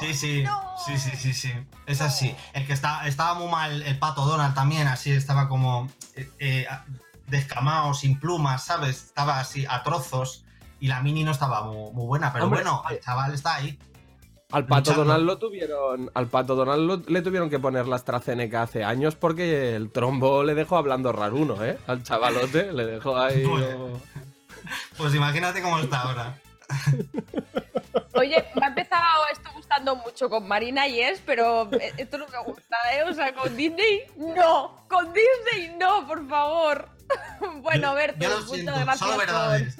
[0.00, 0.44] Sí, sí,
[0.86, 1.52] sí, sí, sí, sí.
[1.86, 2.34] Es así.
[2.52, 6.66] El que está, estaba muy mal, el pato Donald también, así estaba como eh, eh,
[7.28, 9.04] descamado, sin plumas, ¿sabes?
[9.04, 10.44] Estaba así a trozos
[10.80, 13.78] y la mini no estaba muy, muy buena, pero Hombre, bueno, el chaval está ahí.
[14.52, 15.04] Al pato Luchando.
[15.04, 16.10] Donald lo tuvieron.
[16.14, 20.44] Al pato Donald lo- le tuvieron que poner la AstraZeneca hace años porque el trombo
[20.44, 21.78] le dejó hablando raruno, ¿eh?
[21.86, 23.42] Al chavalote le dejó ahí.
[23.48, 24.00] Bueno.
[24.96, 26.38] Pues imagínate cómo está ahora.
[28.14, 32.26] Oye, me ha empezado esto gustando mucho con Marina y es, pero eh, esto no
[32.28, 33.02] me gusta, ¿eh?
[33.02, 34.84] O sea, con Disney, no.
[34.88, 36.88] Con Disney, no, por favor.
[37.60, 38.98] Bueno, Yo- Berto, yo lo siento, gracias.
[38.98, 39.76] solo verdades.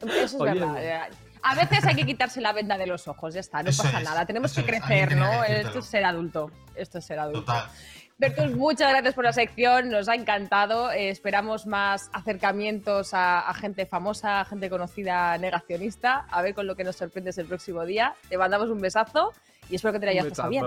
[0.00, 0.52] Eso es Oye.
[0.60, 0.84] verdad.
[0.84, 1.00] eh.
[1.42, 3.98] A veces hay que quitarse la venda de los ojos, ya está, no Eso pasa
[3.98, 4.26] es, nada.
[4.26, 5.30] Tenemos eso que crecer, ¿no?
[5.46, 6.50] que Esto es ser adulto.
[6.74, 7.40] Esto es ser adulto.
[7.40, 7.70] Total.
[8.18, 10.90] Bertus, muchas gracias por la sección, nos ha encantado.
[10.90, 16.26] Eh, esperamos más acercamientos a, a gente famosa, a gente conocida negacionista.
[16.30, 18.14] A ver con lo que nos sorprendes el próximo día.
[18.28, 19.32] Te mandamos un besazo
[19.70, 20.64] y espero que te lo hayas pasado bien.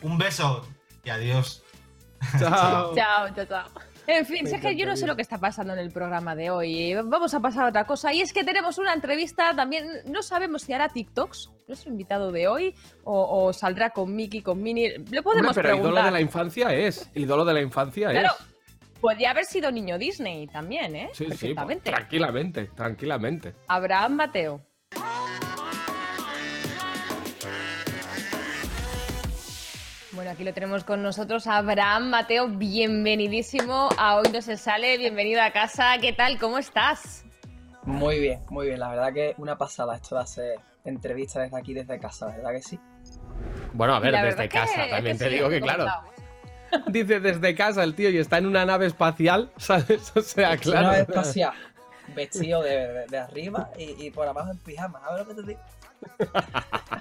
[0.00, 0.66] Un beso
[1.04, 1.62] y adiós.
[2.38, 2.94] Chao.
[2.94, 3.89] Chao, chao, chao.
[4.12, 6.50] En fin, es que yo no sé lo que está pasando en el programa de
[6.50, 6.94] hoy.
[6.94, 8.12] Vamos a pasar a otra cosa.
[8.12, 9.86] Y es que tenemos una entrevista también.
[10.06, 14.60] No sabemos si hará TikToks, nuestro invitado de hoy, o, o saldrá con Mickey, con
[14.62, 14.90] Minnie.
[14.90, 16.04] Le Hombre, podemos pero ídolo preguntar.
[16.06, 17.08] de la infancia es.
[17.14, 18.98] Ídolo de la infancia Claro, es.
[19.00, 21.10] podría haber sido niño Disney también, ¿eh?
[21.12, 23.54] Sí, sí, pues, tranquilamente, tranquilamente.
[23.68, 24.60] Abraham Mateo.
[30.12, 32.48] Bueno, aquí lo tenemos con nosotros, Abraham Mateo.
[32.48, 34.98] Bienvenidísimo a Hoy No Se Sale.
[34.98, 35.96] Bienvenido a casa.
[36.00, 36.38] ¿Qué tal?
[36.38, 37.24] ¿Cómo estás?
[37.84, 38.80] Muy bien, muy bien.
[38.80, 42.50] La verdad que una pasada esto de hacer entrevistas desde aquí, desde casa, la verdad
[42.52, 42.80] que sí.
[43.72, 45.86] Bueno, a ver, desde casa, también que te sí, digo que, claro.
[46.88, 50.12] Dice desde casa el tío y está en una nave espacial, ¿sabes?
[50.16, 50.88] O sea, claro.
[50.88, 51.52] Una vez espacial.
[52.16, 55.00] vestido de, de- de arriba y, y por abajo en pijama.
[55.00, 55.60] ¿Sabes lo que te digo?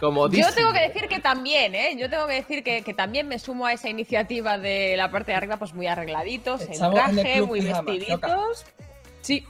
[0.00, 1.94] Como Yo tengo que decir que también, ¿eh?
[1.96, 5.32] Yo tengo que decir que, que también me sumo a esa iniciativa de la parte
[5.32, 8.64] de arriba, pues muy arregladitos, en traje, muy pijama, vestiditos.
[9.20, 9.46] Sí.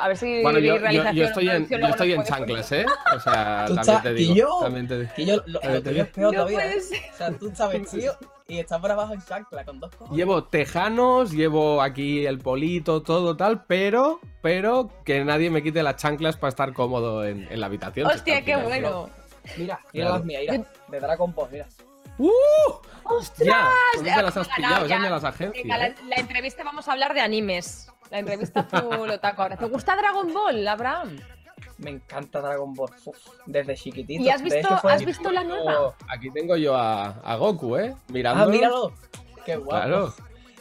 [0.00, 2.86] A ver si Bueno, yo, yo- yo estoy en, yo estoy en chanclas, ¿eh?
[3.16, 4.34] O sea, Tú también te y digo.
[4.34, 5.12] yo- también te digo.
[5.16, 6.72] Que yo, lo, También lo tuyo es peor No todavía.
[6.74, 6.78] ¿eh?
[7.12, 8.16] O sea, tú estás vestido
[8.48, 10.14] y estás por abajo en chancla con dos cosas.
[10.16, 15.96] Llevo tejanos, llevo aquí el polito, todo tal, pero, pero que nadie me quite las
[15.96, 18.06] chanclas para estar cómodo en, en la habitación.
[18.06, 19.10] Hostia, qué final, bueno.
[19.56, 20.10] Mira, mira Claro.
[20.16, 20.64] las mías, mira.
[20.88, 21.66] De Dragon Ball, mira.
[22.16, 22.30] ¡Uh!
[23.04, 23.46] ¡Ostras!
[23.46, 24.86] Ya, ¿dónde te las has pillado?
[24.86, 25.00] Ya.
[25.00, 25.62] de las agencias.
[25.64, 25.94] Venga, la, ¿eh?
[26.08, 27.88] la entrevista vamos a hablar de animes.
[28.14, 29.56] La entrevista lo taco ahora.
[29.56, 31.16] ¿Te gusta Dragon Ball, Abraham?
[31.78, 32.90] Me encanta Dragon Ball.
[33.06, 34.22] Uf, desde chiquitito.
[34.22, 35.96] ¿Y has visto- hecho, has visto la nueva?
[36.08, 37.92] Aquí tengo yo a, a Goku, ¿eh?
[38.08, 38.44] Mirando.
[38.44, 38.94] Ah, míralo.
[39.44, 39.70] Qué guapo.
[39.84, 40.14] Claro.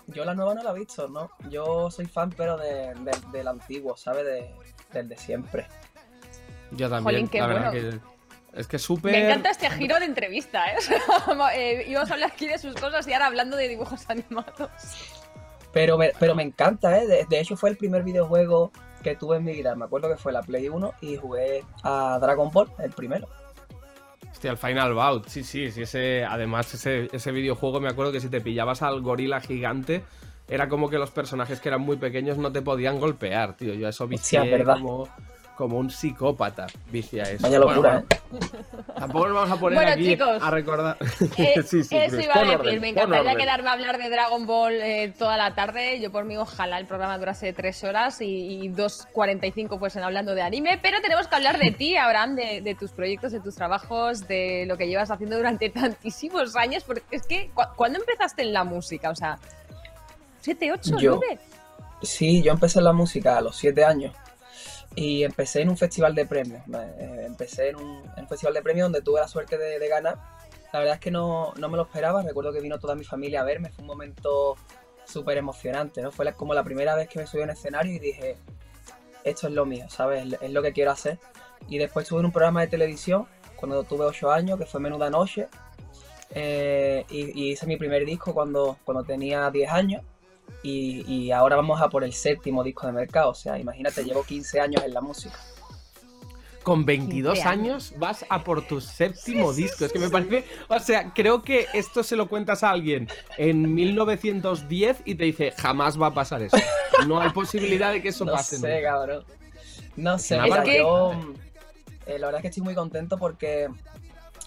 [0.08, 1.30] Yo la nueva no la he visto, ¿no?
[1.52, 4.26] Yo soy fan, pero de, de- del antiguo, ¿sabes?
[4.26, 4.52] De,
[4.92, 5.68] del de siempre.
[6.72, 8.02] Yo también, Jolín, qué la verdad bueno.
[8.52, 8.60] que.
[8.60, 9.12] Es que súper.
[9.12, 10.78] Me encanta este giro de entrevista, ¿eh?
[11.56, 14.72] Eh, íbamos a hablar aquí de sus cosas y ahora hablando de dibujos animados.
[15.74, 17.08] Pero me, pero me encanta, ¿eh?
[17.08, 18.72] De, de hecho, fue el primer videojuego
[19.04, 19.76] que tuve en mi vida.
[19.76, 23.28] Me acuerdo que fue la Play 1 y jugué a Dragon Ball, el primero.
[24.32, 28.20] Hostia, el Final Bout, sí, sí, sí, ese, además ese, ese videojuego me acuerdo que
[28.20, 30.04] si te pillabas al gorila gigante,
[30.48, 33.74] era como que los personajes que eran muy pequeños no te podían golpear, tío.
[33.74, 34.76] Yo a eso vicié Hostia, verdad.
[34.76, 35.08] como,
[35.58, 37.44] como un psicópata, vicia eso.
[37.44, 38.18] Vaya Bueno, locura, ¿eh?
[38.32, 38.48] bueno,
[38.98, 40.98] Tampoco nos vamos a poner Bueno, aquí chicos, a recordar.
[41.38, 44.10] Eh, Sí, sí, eso Cruz, iba a decir, orden, me encantaría quedarme a hablar de
[44.10, 46.00] Dragon Ball eh, toda la tarde.
[46.00, 48.26] Yo por mí ojalá el programa durase tres horas y,
[48.66, 52.76] y 2.45 fuesen hablando de anime, pero tenemos que hablar de ti, Abraham, de, de
[52.76, 57.28] tus proyectos, de tus trabajos, de lo que llevas haciendo durante tantísimos años, porque es
[57.28, 59.12] que, ¿cu- ¿cuándo empezaste en la música?
[59.12, 59.38] O sea,
[60.39, 61.18] ¿siete, ocho, Yo.
[61.22, 61.39] nueve?
[62.02, 64.13] Sí, yo empecé en la música a los 7 años
[64.96, 66.62] y empecé en un festival de premios.
[66.68, 70.18] Eh, Empecé en un, festival de premios donde tuve la suerte de, ganar.
[70.72, 72.22] La verdad es que no, no me lo esperaba.
[72.22, 73.70] Recuerdo que vino toda mi familia a verme.
[73.70, 74.56] Fue un momento
[75.06, 76.12] súper emocionante, ¿no?
[76.12, 78.38] Fue como la primera vez que me subí a un escenario y dije,
[79.24, 80.34] esto es lo mío, ¿sabes?
[80.42, 81.20] Es lo que quiero hacer.
[81.68, 85.10] Y después estuve en un programa de televisión cuando tuve 8 años, que fue Menuda
[85.10, 85.48] Noche.
[86.32, 90.04] Eh, y, y hice mi primer disco cuando, cuando tenía 10 años.
[90.62, 93.32] Y, y ahora vamos a por el séptimo disco de mercado.
[93.32, 95.38] O sea, imagínate, llevo 15 años en la música.
[96.64, 99.84] Con 22 15 años vas a por tu séptimo disco.
[99.84, 100.46] Es que me parece.
[100.70, 105.52] O sea, creo que esto se lo cuentas a alguien en 1910 y te dice,
[105.58, 106.56] jamás va a pasar eso.
[107.06, 108.58] No hay posibilidad de que eso no pase.
[108.58, 108.82] sé, nunca".
[108.90, 109.26] cabrón.
[109.98, 111.12] No sé, Es mira, que- yo.
[112.06, 113.68] eh, la verdad es que estoy muy contento porque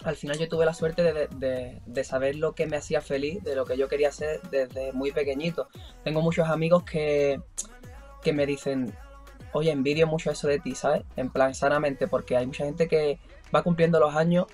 [0.05, 3.43] al final yo tuve la suerte de, de- de saber lo que me hacía feliz,
[3.43, 5.69] de lo que yo quería hacer desde muy pequeñito.
[6.05, 7.41] Tengo muchos amigos que,
[8.23, 8.95] que me dicen,
[9.53, 11.03] oye, envidio mucho eso de ti, ¿sabes?
[11.17, 13.19] En plan, sanamente, porque hay mucha gente que
[13.55, 14.47] va cumpliendo los años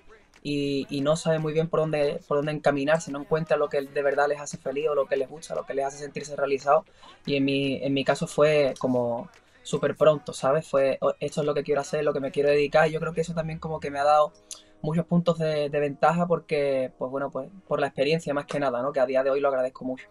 [0.44, 3.80] y, y no sabe muy bien por dónde, por dónde encaminarse, no encuentra lo que
[3.82, 6.34] de verdad les hace feliz o lo que les gusta, lo que les hace sentirse
[6.36, 6.84] realizados.
[7.26, 9.28] Y en mi, en mi caso fue como
[9.62, 10.66] súper pronto, ¿sabes?
[10.66, 12.88] Fue, "Oh, esto es lo que quiero hacer, lo que me quiero dedicar.
[12.88, 14.32] Y yo creo que eso también como que me ha dado
[14.82, 18.82] muchos puntos de, de ventaja porque, pues bueno, pues por la experiencia más que nada,
[18.82, 18.92] ¿no?
[18.92, 20.06] Que a día de hoy lo agradezco mucho.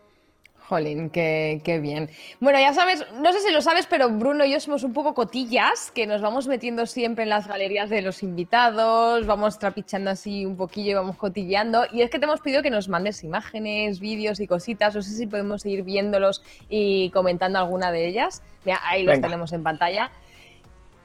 [0.67, 2.10] Jolín, qué, qué bien.
[2.39, 5.13] Bueno, ya sabes, no sé si lo sabes, pero Bruno y yo somos un poco
[5.13, 10.45] cotillas, que nos vamos metiendo siempre en las galerías de los invitados, vamos trapichando así
[10.45, 11.84] un poquillo y vamos cotilleando.
[11.91, 14.95] Y es que te hemos pedido que nos mandes imágenes, vídeos y cositas.
[14.95, 18.41] No sé si podemos seguir viéndolos y comentando alguna de ellas.
[18.63, 19.27] Mira, ahí los Venga.
[19.27, 20.10] tenemos en pantalla.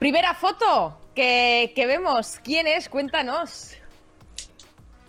[0.07, 2.38] Primera foto que, que vemos.
[2.45, 2.88] ¿Quién es?
[2.88, 3.73] Cuéntanos.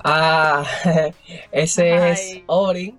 [0.04, 0.66] Ah,
[1.52, 2.42] ese es.
[2.48, 2.98] Orin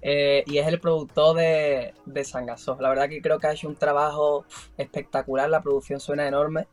[0.00, 2.76] eh, y es el productor de, de Sangasó.
[2.80, 4.44] La verdad que creo que ha hecho un trabajo
[4.76, 6.68] espectacular, la producción suena enorme.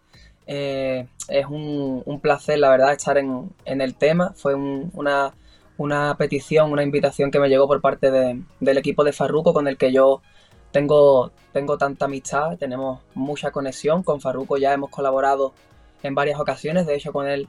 [0.46, 4.34] Eh, es un, un placer, la verdad, estar en, en el tema.
[4.36, 5.34] Fue un- una,
[5.78, 9.68] una petición, una invitación que me llegó por parte de- del equipo de Farruko con
[9.68, 10.22] el que yo
[10.76, 14.04] tengo, tengo tanta amistad, tenemos mucha conexión.
[14.04, 15.54] Con Farruko ya hemos colaborado
[16.04, 17.48] en varias ocasiones, de hecho con él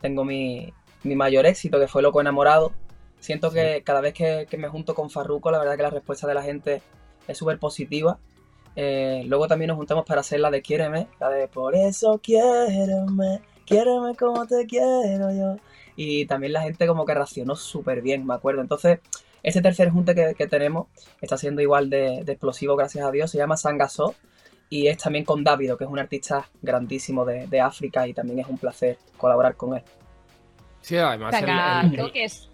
[0.00, 0.72] tengo mi,
[1.04, 2.72] mi mayor éxito, que fue Loco Enamorado.
[3.20, 6.26] Siento que cada vez que, que me junto con Farruko, la verdad que la respuesta
[6.26, 6.82] de la gente
[7.28, 8.18] es súper positiva.
[8.74, 13.40] Eh, luego también nos juntamos para hacer la de Quiéreme, la de Por eso quiéreme,
[13.64, 15.62] quiéreme como te quiero yo.
[15.94, 18.62] Y también la gente como que reaccionó súper bien, me acuerdo.
[18.62, 18.98] Entonces,
[19.44, 20.88] este tercer junte que, que tenemos
[21.20, 23.30] está siendo igual de, de explosivo, gracias a Dios.
[23.30, 24.16] Se llama Sangasó
[24.68, 28.40] y es también con Davido, que es un artista grandísimo de, de África y también
[28.40, 29.82] es un placer colaborar con él.
[30.80, 31.34] Sí, además.
[31.40, 32.50] el- que es.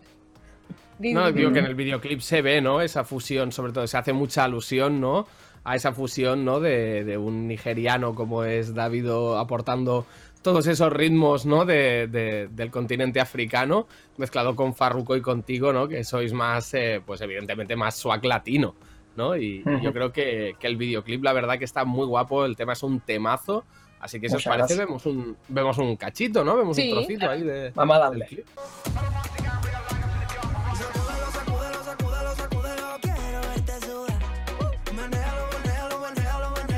[0.98, 2.83] No, di- digo que en el videoclip se ve, ¿no?
[2.83, 5.26] Esa fusión, sobre todo, se hace mucha alusión, ¿no?
[5.62, 6.59] a esa fusión, ¿no?
[6.59, 10.07] De, de un nigeriano como es Davido aportando
[10.42, 11.64] todos esos ritmos, ¿no?
[11.64, 15.87] De, de- del continente africano, mezclado con Farruko y contigo, ¿no?
[15.88, 18.74] Que sois más, eh, pues evidentemente más swag latino,
[19.16, 19.37] ¿no?
[19.37, 22.57] Y, y yo creo que, que el videoclip, la verdad que está muy guapo, el
[22.57, 23.64] tema es un temazo.
[24.00, 24.79] Así que si os parece, gracias.
[24.79, 26.57] vemos un, vemos un cachito, ¿no?
[26.57, 28.26] Vemos Sí, un trocito ahí de, Vamos a del darle.
[28.26, 28.46] clip.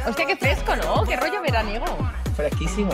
[0.07, 1.05] Hostia, qué fresco, ¿no?
[1.05, 1.85] Qué rollo veraniego.
[2.37, 2.93] Fresquísimo.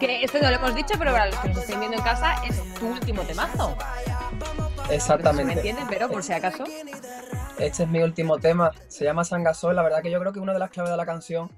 [0.00, 2.34] Que esto no lo hemos dicho, pero para los que nos estén viendo en casa,
[2.46, 3.76] es tu último temazo.
[4.88, 5.52] ¿Me Exactamente.
[5.54, 5.86] entienden?
[5.88, 6.64] Pero por si acaso.
[7.58, 8.72] Este es mi último tema.
[8.88, 9.74] Se llama Sangasol.
[9.74, 11.50] La verdad que yo creo que una de las claves de la canción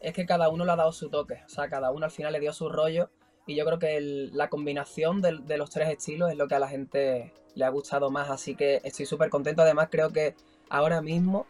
[0.00, 1.42] es que cada uno le ha dado su toque.
[1.44, 3.10] O sea, cada uno al final le dio su rollo.
[3.46, 6.54] Y yo creo que el- la combinación del- de, los tres estilos es lo que
[6.54, 8.30] a la gente le ha gustado más.
[8.30, 9.62] Así que estoy súper contento.
[9.62, 10.36] Además, creo que
[10.68, 11.46] ahora mismo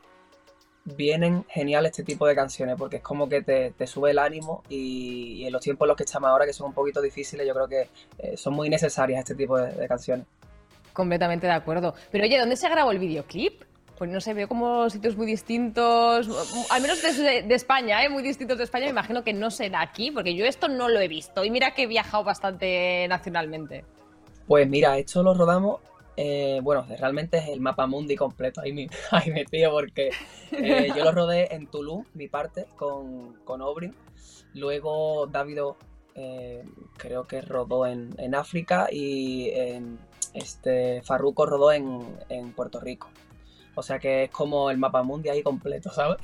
[0.85, 4.63] vienen genial este tipo de canciones porque es como que te, te sube el ánimo
[4.69, 7.47] y, y en los tiempos en los que estamos ahora que son un poquito difíciles
[7.47, 7.89] yo creo que
[8.19, 10.27] eh, son muy necesarias este tipo de- de canciones.
[10.93, 11.95] Completamente de acuerdo.
[12.11, 13.63] Pero oye, ¿dónde se grabó el videoclip?
[13.97, 16.27] Pues no sé, veo como sitios muy distintos,
[16.71, 18.09] al menos de, de España, ¿eh?
[18.09, 18.87] muy distintos de España.
[18.87, 21.45] Me imagino que no será aquí, porque yo esto no lo he visto.
[21.45, 23.85] Y mira que he viajado bastante nacionalmente.
[24.47, 25.81] Pues mira, esto lo rodamos,
[26.17, 29.31] eh, bueno, realmente es el mapa mundi completo ahí, mi- ahí
[29.71, 30.11] porque
[30.53, 33.95] eh, yo lo rodé en Tulum, mi parte, con, con Obrin.
[34.55, 35.77] Luego Davido
[36.15, 36.65] eh,
[36.97, 39.49] creo que rodó en, en África y
[40.35, 43.09] este, Farruko rodó en, en Puerto Rico.
[43.77, 46.19] O sea que es como el mapa mundi ahí completo, ¿sabes?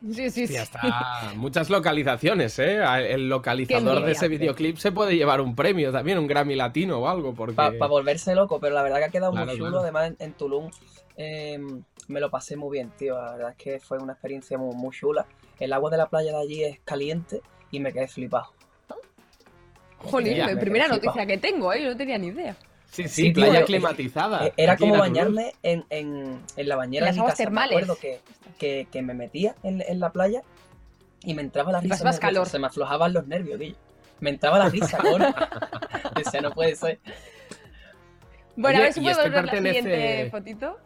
[0.12, 0.54] Sí, sí, sí.
[0.54, 1.32] Ya está.
[1.36, 2.80] Muchas localizaciones, ¿eh?
[3.10, 7.08] El localizador de ese videoclip se puede llevar un premio también, un Grammy latino o
[7.08, 7.54] algo, porque...
[7.54, 9.70] Para volverse loco, pero la verdad que ha quedado Claro, muy chulo.
[9.70, 9.82] claro.
[9.82, 10.70] Además, en, en Tulum
[11.18, 11.58] eh,
[12.08, 13.14] me lo pasé muy bien, tío.
[13.20, 15.26] La verdad es que fue una experiencia muy, muy chula.
[15.58, 18.52] El agua de la playa de allí es caliente y me quedé flipado.
[19.98, 21.26] Jolín, primera noticia flipado.
[21.28, 21.84] que tengo, ¿eh?
[21.84, 22.56] No tenía ni idea.
[22.90, 24.46] Sí, sí, Sí, tío, playa yo- climatizada.
[24.48, 27.44] Eh, Era como bañarme en, en- en la bañera Las de mi aguas casa.
[27.44, 27.76] termales.
[27.76, 28.20] Me acuerdo que,
[28.58, 30.42] que, que me metía en, en la playa
[31.22, 31.96] y me entraba la risa.
[31.96, 32.48] nerviosa, calor.
[32.48, 33.74] Se me aflojaban los nervios, tío.
[34.18, 35.32] Me entraba la risa, coño.
[36.16, 36.98] Decía, no puede ser.
[38.56, 40.76] Bueno, a Oye, ver si puedo este ver la pertenece- siguiente fotito.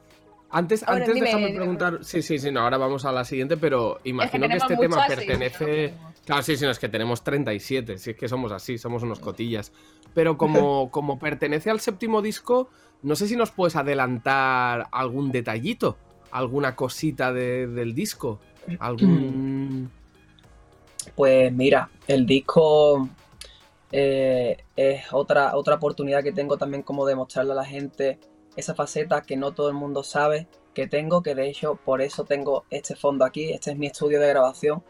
[0.50, 1.56] Antes, Ahora, antes dime, déjame dime.
[1.58, 1.98] preguntar.
[2.04, 4.96] Sí, sí, sí, no, ahora vamos a la siguiente, pero imagino que, tenemos este tema
[5.02, 5.26] muchas, sí.
[5.26, 5.94] pertenece.
[6.24, 9.18] Claro, sí, sí, no, es que tenemos 37, si es que somos así, somos unos
[9.20, 9.72] cotillas.
[10.14, 12.68] Pero como, como pertenece al séptimo disco,
[13.02, 15.98] no sé si nos puedes adelantar algún detallito,
[16.30, 18.40] alguna cosita de- del disco.
[18.78, 19.90] Algún.
[21.14, 23.08] Pues mira, el disco
[23.92, 28.18] eh, es otra, otra oportunidad que tengo también como de mostrarle a la gente
[28.56, 32.24] esa faceta que no todo el mundo sabe que tengo, que de hecho por eso
[32.24, 34.82] tengo este fondo aquí, este es mi estudio de grabación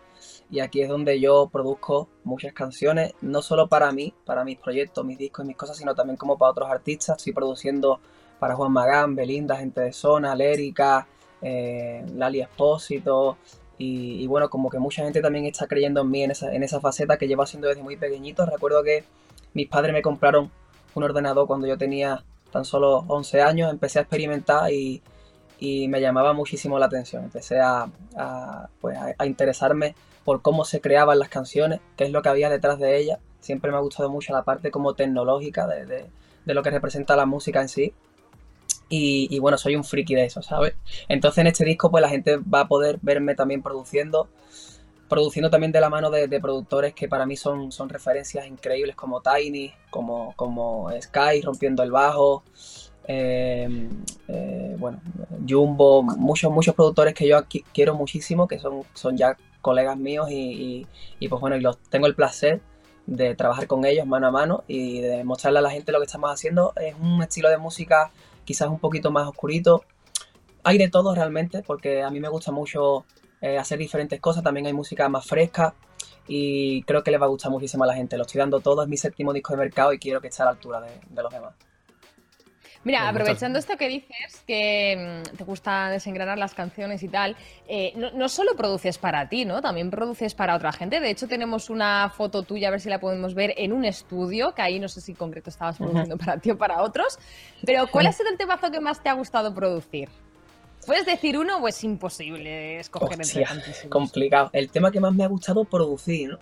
[0.51, 5.05] y aquí es donde yo produzco muchas canciones, no solo para mí, para mis proyectos,
[5.05, 7.17] mis discos y mis cosas, sino también como para otros artistas.
[7.19, 8.01] Estoy produciendo
[8.39, 11.07] para Juan Magán, Belinda, Gente de Zona, Lérica,
[11.43, 13.39] eh, Lali Espósito,
[13.77, 16.81] y, bueno, como que mucha gente también está creyendo en mí en esa, en esa
[16.81, 18.47] faceta que llevo haciendo desde muy pequeñito.
[18.47, 19.05] Recuerdo que
[19.53, 20.51] mis padres me compraron
[20.95, 25.03] un ordenador cuando yo tenía tan solo 11 años, empecé a experimentar y,
[25.59, 27.25] y me llamaba muchísimo la atención.
[27.25, 27.91] Empecé a,
[28.81, 32.79] pues, a interesarme por cómo se creaban las canciones, qué es lo que había detrás
[32.79, 33.19] de ellas.
[33.41, 36.11] Siempre me ha gustado mucho la parte como tecnológica de, de-
[36.55, 37.93] lo que representa la música en sí.
[38.89, 40.75] Y, y bueno, soy un friki de eso, ¿sabes?
[41.09, 44.29] Entonces en este disco pues la gente va a poder verme también produciendo,
[45.09, 48.95] produciendo también de la mano de, de productores que para mí son, son referencias increíbles
[48.95, 52.45] como Tiny, como, como Sky rompiendo el bajo,
[53.07, 53.89] eh,
[54.29, 55.01] eh, bueno,
[55.49, 57.39] Jumbo, muchos, muchos productores que yo
[57.73, 60.87] quiero muchísimo, que son, son ya colegas míos y,
[61.21, 62.61] y- pues bueno, y los, tengo el placer
[63.07, 66.07] de trabajar con ellos mano a mano y de mostrarle a la gente lo que
[66.07, 66.73] estamos haciendo.
[66.77, 68.11] Es un estilo de música
[68.45, 69.85] quizás un poquito más oscurito.
[70.65, 73.05] Hay de todo realmente, porque a mí me gusta mucho
[73.41, 74.43] eh, hacer diferentes cosas.
[74.43, 75.75] También hay música más fresca
[76.27, 78.17] y creo que les va a gustar muchísimo a la gente.
[78.17, 80.47] Lo estoy dando todo, es mi séptimo disco de mercado y quiero que esté a
[80.47, 81.55] la altura de los demás.
[82.85, 87.35] Mira, Pues aprovechando esto que dices, que mm, te gusta desengranar las canciones y tal,
[87.67, 89.63] eh, no, no solo produces para ti, ¿no?
[89.63, 91.01] También produces para otra gente.
[91.01, 94.55] De hecho, tenemos una foto tuya, a ver si la podemos ver, en un estudio,
[94.55, 97.19] que ahí no sé si en concreto estabas produciendo para ti o para otros.
[97.65, 100.09] Pero, ¿cuál ha sido el temazo que más te ha gustado producir?
[100.87, 103.91] ¿Puedes decir uno o es imposible escoger entre Hostia, tantísimos?
[103.91, 104.51] complicado.
[104.53, 106.39] El tema que más me ha gustado producir, ¿no?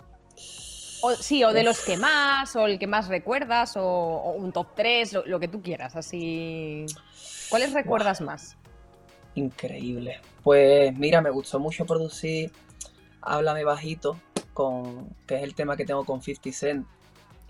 [1.05, 4.53] O, sí, o de los que más, o el que más recuerdas, o, o un
[4.53, 6.85] top 3, lo, lo que tú quieras, así.
[7.49, 8.55] ¿Cuáles recuerdas más?
[9.35, 10.21] Increíble.
[10.43, 12.53] Pues mira, me gustó mucho producir
[13.21, 14.17] Háblame Bajito,
[14.53, 16.87] con, que es el tema que tengo con 50 Cent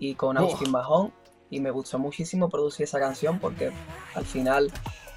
[0.00, 1.12] y con Austin Mahone.
[1.48, 3.70] Y me gustó muchísimo producir esa canción porque
[4.16, 4.72] al final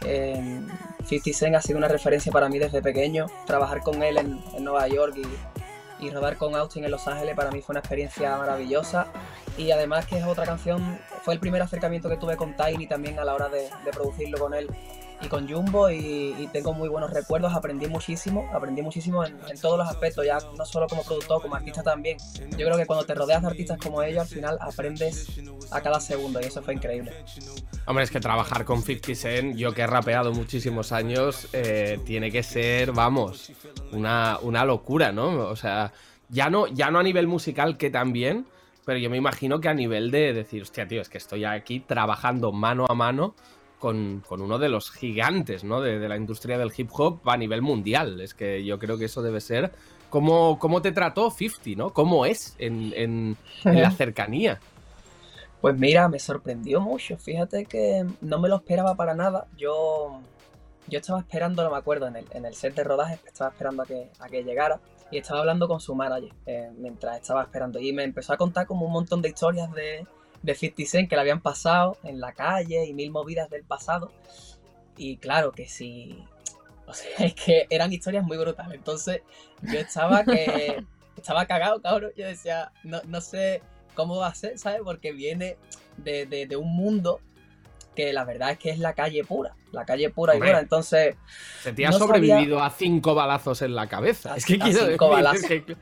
[0.05, 0.61] eh,
[1.05, 3.25] 50 Cent ha sido una referencia para mí desde pequeño.
[3.47, 5.23] Trabajar con él en, en Nueva York y,
[5.99, 9.07] y rodar con Austin en Los Ángeles para mí fue una experiencia maravillosa.
[9.57, 13.17] Y además que es otra canción, fue el primer acercamiento que tuve con Tiny también
[13.19, 14.69] a la hora de, de producirlo con él
[15.21, 19.77] y con Jumbo y, tengo muy buenos recuerdos, aprendí muchísimo, aprendí muchísimo en, en, todos
[19.77, 22.17] los aspectos, ya no solo como productor, como artista también.
[22.51, 25.27] Yo creo que cuando te rodeas de artistas como ellos, al final aprendes
[25.71, 27.11] a cada segundo y eso fue increíble.
[27.85, 32.31] Hombre, es que trabajar con 50 Cent, yo que he rapeado muchísimos años, eh, tiene
[32.31, 33.51] que ser, vamos,
[33.91, 35.47] una, una locura, ¿no?
[35.47, 35.91] O sea,
[36.29, 38.45] ya no, ya no a nivel musical que también,
[38.85, 41.79] pero yo me imagino que a nivel de decir, hostia, tío, es que estoy aquí
[41.79, 43.35] trabajando mano a mano
[43.79, 45.81] con, con, uno de los gigantes ¿no?
[45.81, 48.21] de, de, la industria del hip hop a nivel mundial.
[48.21, 49.71] Es que yo creo que eso debe ser.
[50.09, 51.93] ¿Cómo, cómo te trató 50, ¿no?
[51.93, 54.59] ¿Cómo es en, en, en, la cercanía?
[55.59, 57.17] Pues mira, me sorprendió mucho.
[57.17, 59.47] Fíjate que no me lo esperaba para nada.
[59.57, 60.21] Yo,
[60.87, 63.83] yo estaba esperando, no me acuerdo, en el, en el set de rodaje, estaba esperando
[63.83, 64.79] a que, a que llegara
[65.11, 67.79] y estaba hablando con su manager eh, mientras estaba esperando.
[67.79, 70.05] Y me empezó a contar como un montón de historias de,
[70.41, 74.11] de 50 Cent que le habían pasado en la calle y mil movidas del pasado.
[74.95, 76.23] Y claro que sí.
[76.85, 78.75] O sea, es que eran historias muy brutales.
[78.75, 79.21] Entonces,
[79.61, 80.83] yo estaba que.
[81.17, 82.11] estaba cagado, cabrón.
[82.15, 83.61] Yo decía, no, no sé
[83.95, 84.81] cómo va a ser, ¿sabes?
[84.83, 85.57] Porque viene
[85.97, 87.19] de, de, de, un mundo
[87.97, 89.55] que la verdad es que es la calle pura.
[89.71, 90.61] La calle pura Hombre, y pura.
[90.61, 91.15] Entonces.
[91.61, 92.65] Se te ha no sobrevivido sabía...
[92.65, 94.33] a cinco balazos en la cabeza.
[94.33, 95.47] A, es que quiero cinco decir balazos.
[95.47, 95.75] que,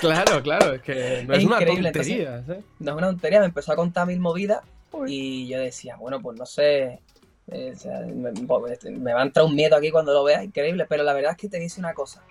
[0.00, 0.72] Claro, claro.
[0.72, 2.36] Es que no es, es una tontería.
[2.38, 2.64] Entonces, ¿eh?
[2.78, 3.40] No es una tontería.
[3.40, 4.62] Me empezó a contar mil movidas.
[5.06, 7.02] Y yo decía, bueno, pues no sé.
[7.48, 10.86] Eh, o sea, me, me, va a entrar un miedo aquí cuando lo vea, increíble,
[10.86, 12.22] pero la verdad es que te dice una cosa.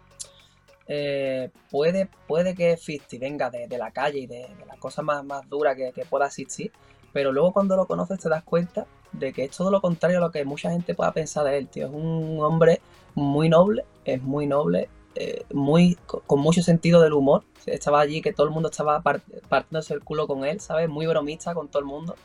[0.87, 5.03] Eh, puede, puede que 50 venga de, de, la calle y de, de las cosas
[5.03, 6.71] más, más duras que, que, pueda existir,
[7.13, 10.21] pero luego cuando lo conoces te das cuenta de que es todo lo contrario a
[10.21, 11.87] lo que mucha gente pueda pensar de él, tío.
[11.87, 12.81] Es un hombre
[13.15, 17.43] muy noble, es muy noble, eh, muy con mucho sentido del humor.
[17.65, 20.87] Estaba allí que todo el mundo estaba part, partiéndose el culo con él, ¿sabes?
[20.89, 22.15] Muy bromista con todo el mundo.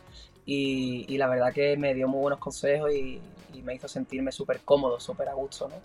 [0.44, 3.20] Y, y, la verdad que me dio muy buenos consejos y,
[3.54, 5.76] y me hizo sentirme súper cómodo, súper a gusto, ¿no?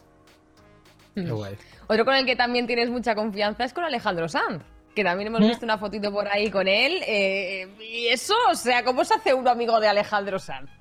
[1.23, 1.55] Qué guay.
[1.88, 4.63] Otro con el que también tienes mucha confianza es con Alejandro Sanz,
[4.97, 7.03] que también hemos visto una fotito por ahí con él.
[7.05, 10.71] Eh, y eso, o sea, ¿cómo se hace un amigo de Alejandro Sanz?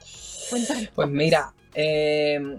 [0.95, 2.59] Pues mira, eh,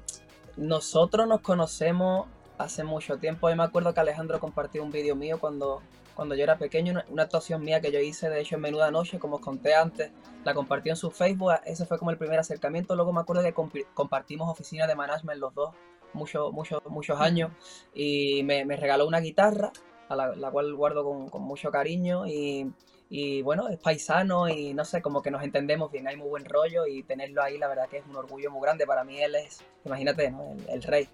[0.55, 2.27] nosotros nos conocemos
[2.59, 3.49] hace mucho tiempo.
[3.49, 5.81] Yo me acuerdo que Alejandro compartió un vídeo mío cuando,
[6.13, 8.91] cuando yo era pequeño, una, una, actuación mía que yo hice, de hecho, en Menuda
[8.91, 10.11] Noche, como os conté antes,
[10.45, 13.53] la compartió en su Facebook, ese fue como el primer acercamiento, luego me acuerdo que
[13.53, 15.73] comp compartimos oficina de management los dos,
[16.13, 17.51] muchos, muchos, muchos años,
[17.95, 19.71] y me, me regaló una guitarra,
[20.09, 22.71] a la, la cual guardo con, con mucho cariño, y,
[23.09, 26.45] y, bueno, es paisano, y no sé, como que nos entendemos bien, hay muy buen
[26.45, 29.35] rollo, y tenerlo ahí, la verdad que es un orgullo muy grande, para mí él
[29.35, 30.51] es, imagínate, ¿no?
[30.51, 31.09] el, el rey.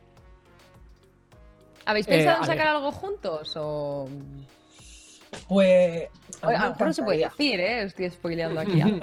[1.86, 4.08] ¿Habéis pensado eh, en sacar algo juntos o...?
[5.48, 6.10] Pues...
[6.42, 7.84] A mejor no se puede decir, ¿eh?
[7.84, 8.82] Estoy spoileando aquí.
[8.84, 9.00] no,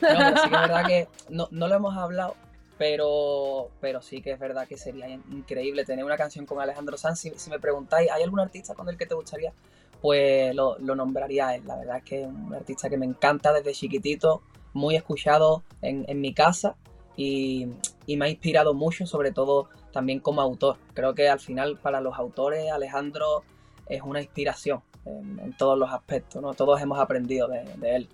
[0.00, 2.36] pero sí que es verdad que no, no lo hemos hablado,
[2.78, 7.18] pero, pero sí que es verdad que sería increíble tener una canción con Alejandro Sanz.
[7.18, 9.52] Si, me preguntáis, ¿hay algún artista con el que te gustaría?
[10.00, 11.62] Pues lo, lo, nombraría él.
[11.66, 16.04] La verdad es que es un artista que me encanta desde chiquitito, muy escuchado en,
[16.08, 16.76] en mi casa
[17.16, 17.66] y,
[18.06, 20.76] y, me ha inspirado mucho, sobre todo también como autor.
[20.94, 23.42] Creo que al final para los autores Alejandro
[23.88, 26.54] es una inspiración en, todos los aspectos, ¿no?
[26.54, 28.08] Todos hemos aprendido de él.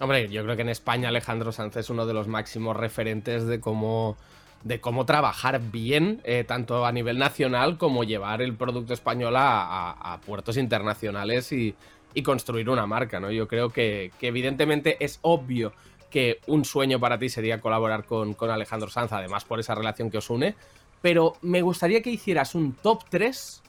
[0.00, 3.60] Hombre, yo creo que en España Alejandro Sanz es uno de los máximos referentes de
[3.60, 4.16] cómo,
[4.64, 10.18] de cómo trabajar bien, eh, tanto a nivel nacional como llevar el producto español a,
[10.24, 11.76] puertos internacionales y,
[12.24, 13.30] construir una marca, ¿no?
[13.30, 15.74] Yo creo que, que, evidentemente es obvio
[16.10, 20.10] que un sueño para ti sería colaborar con, con Alejandro Sanz, además por esa relación
[20.10, 20.54] que os une,
[21.02, 23.62] pero me gustaría que hicieras un top 3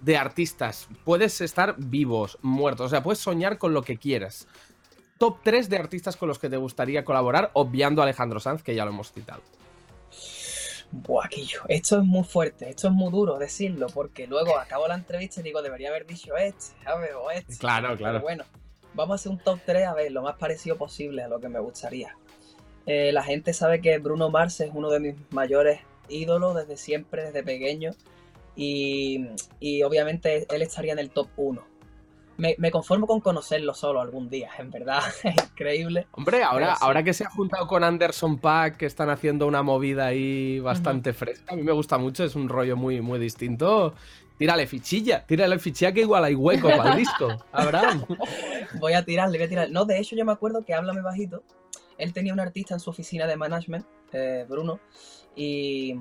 [0.00, 0.88] de artistas.
[1.04, 4.48] Puedes estar vivos, muertos, o sea, puedes soñar con lo que quieras
[5.18, 8.74] top 3 de artistas con los que te gustaría colaborar, obviando a Alejandro Sanz, que
[8.74, 9.42] ya lo hemos citado.
[10.92, 14.94] Buah, Quillo, esto es muy fuerte, esto es muy duro decirlo, porque luego acabo la
[14.94, 17.10] entrevista y digo, debería haber dicho este, ¿sabes?
[17.20, 17.56] O este.
[17.56, 18.14] Claro, claro.
[18.14, 18.44] Pero bueno,
[18.94, 21.48] vamos a hacer un top 3 a ver lo más parecido posible a lo que
[21.48, 22.16] me gustaría.
[22.86, 27.24] Eh, la gente sabe que Bruno Mars es uno de mis mayores ídolos desde siempre,
[27.24, 27.90] desde pequeño,
[28.54, 29.26] y,
[29.58, 31.75] y obviamente él estaría en el top 1
[32.36, 35.02] me, me conformo con conocerlo solo algún día, en verdad.
[35.24, 36.06] Es increíble.
[36.12, 36.82] Hombre, ahora, sí.
[36.84, 41.12] ahora que se ha juntado con Anderson Pack, que están haciendo una movida ahí bastante
[41.12, 43.94] fresca, a mí me gusta mucho, es un rollo muy, muy distinto.
[44.38, 47.28] Tírale fichilla, tírale fichilla que igual hay hueco para el disco.
[47.52, 48.04] Abraham.
[48.80, 49.70] Voy a tirarle, voy a tirar.
[49.70, 51.42] No, de hecho, yo me acuerdo que Háblame Bajito.
[51.96, 54.80] Él tenía un artista en su oficina de management, eh, Bruno,
[55.34, 55.98] y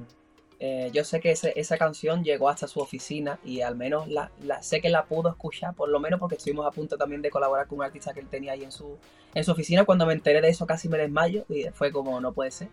[0.60, 4.32] eh, yo sé que ese- esa canción llegó hasta su oficina y al menos la,
[4.44, 7.30] la- sé que la pudo escuchar, por lo menos porque estuvimos a punto también de
[7.30, 8.98] colaborar con un artista que él tenía ahí en su,
[9.34, 9.84] en su oficina.
[9.86, 12.70] Cuando me enteré de eso casi me desmayo y fue como, no puede ser.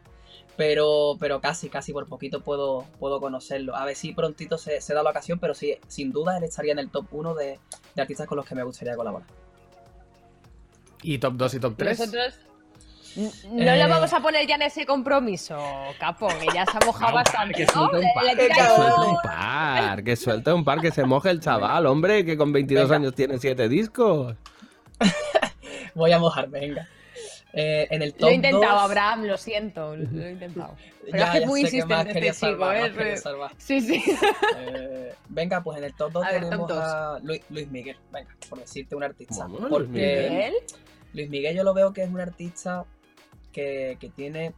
[0.57, 3.75] Pero, pero casi, casi por poquito puedo, puedo conocerlo.
[3.75, 6.73] A ver si prontito se, se da la ocasión, pero sí, sin duda él estaría
[6.73, 7.59] en el top 1 de,
[7.95, 9.27] de artistas con los que me gustaría colaborar.
[11.03, 11.99] ¿Y top 2 y top 3?
[11.99, 12.52] Nosotros n-
[13.17, 13.77] no Eh.
[13.77, 15.59] le vamos a poner ya en ese compromiso,
[15.99, 20.05] capo, que ya se ha mojado bastante, que suelte un par, que suelte un- par,
[20.05, 22.97] que suelte un par, que se moje el chaval, hombre, que con 22 Venga.
[22.97, 24.35] años tiene 7 discos.
[25.95, 26.89] Voy a mojarme, venga.
[27.55, 30.75] Eh, en el top Lo he intentado, 2, Abraham, lo siento, lo he intentado.
[31.05, 32.93] Pero ya, es que es ya muy que insistente este chico, ¿eh?
[33.59, 34.03] Sí, sí.
[34.57, 37.97] Eh, venga, pues en el top 2 A ver, top tenemos a Luis, Luis Miguel.
[38.11, 39.47] Venga, por decirte un artista.
[39.49, 40.53] Luis Porque.
[41.13, 42.85] Luis Miguel yo lo veo que es un artista
[43.53, 44.55] que, que tiene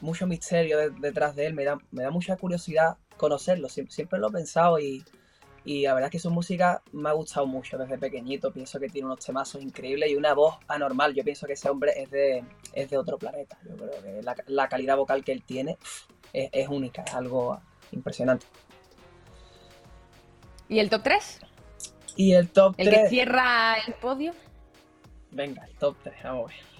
[0.00, 1.54] mucho misterio de- detrás de él.
[1.54, 3.68] Me da, me da mucha curiosidad conocerlo.
[3.68, 5.04] Siempre, siempre lo he pensado y,
[5.64, 8.52] y la verdad es que su música me ha gustado mucho desde pequeñito.
[8.52, 11.14] Pienso que tiene unos temazos increíbles y una voz anormal.
[11.14, 13.58] Yo pienso que ese hombre es de, es de otro planeta.
[13.68, 15.78] Yo creo que la, la calidad vocal que él tiene
[16.32, 17.60] es, es única, es algo
[17.92, 18.46] impresionante.
[20.68, 21.40] ¿Y el top 3?
[22.16, 23.02] Y el top ¿El 3.
[23.02, 24.32] que cierra el podio?
[25.30, 26.71] Venga, el top 3, vamos a ver.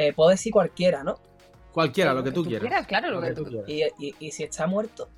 [0.00, 1.16] Eh, puedo decir cualquiera, ¿no?
[1.72, 2.86] Cualquiera, lo que tú quieras.
[2.86, 3.68] claro, lo que tú quieras.
[3.68, 5.08] Y, y- y si está muerto,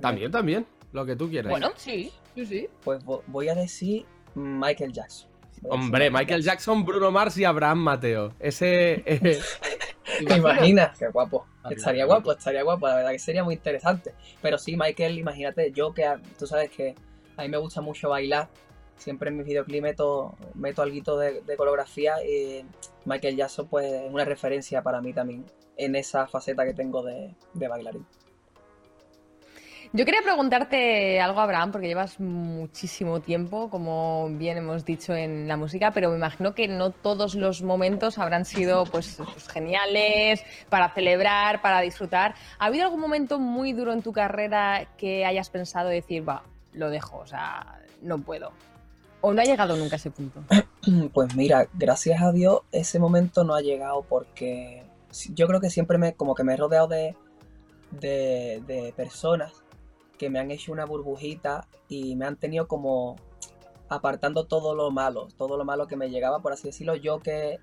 [0.00, 1.50] También, también, lo que tú quieras.
[1.50, 2.68] Bueno, sí, sí, sí.
[2.84, 5.28] pues vo- voy a decir Michael Jackson.
[5.68, 8.32] Hombre, Michael Jackson, Bruno Mars y Abraham Mateo.
[8.38, 9.02] Ese.
[9.06, 9.40] eh,
[10.28, 10.96] ¿Te imaginas?
[10.98, 11.46] Qué guapo.
[11.64, 12.86] Ah, Estaría guapo, estaría guapo.
[12.86, 14.14] La verdad que sería muy interesante.
[14.40, 16.94] Pero sí, Michael, imagínate, yo que a- tú sabes que
[17.36, 18.48] a mí me gusta mucho bailar.
[18.96, 22.64] Siempre en mis videoclips meto, meto algo de, coreografía y
[23.04, 25.44] Michael Jackson pues es una referencia para mí también
[25.76, 28.06] en esa faceta que tengo de, de bailarín.
[29.92, 35.56] Yo quería preguntarte algo, Abraham, porque llevas muchísimo tiempo, como bien hemos dicho, en la
[35.56, 40.90] música, pero me imagino que no todos los momentos habrán sido pues, pues, geniales, para
[40.92, 42.34] celebrar, para disfrutar.
[42.58, 46.42] ¿Ha habido algún momento muy duro en tu carrera que hayas pensado decir, va,
[46.72, 48.52] lo dejo, o sea, no puedo?
[49.26, 50.40] ¿O no ha llegado nunca a ese punto?
[51.12, 54.84] Pues mira, gracias a Dios ese momento no ha llegado porque
[55.34, 57.16] yo creo que siempre me, como que me he rodeado de,
[57.90, 59.52] de, de personas
[60.16, 63.16] que me han hecho una burbujita y me han tenido como
[63.88, 66.94] apartando todo lo malo, todo lo malo que me llegaba, por así decirlo.
[66.94, 67.58] Yo que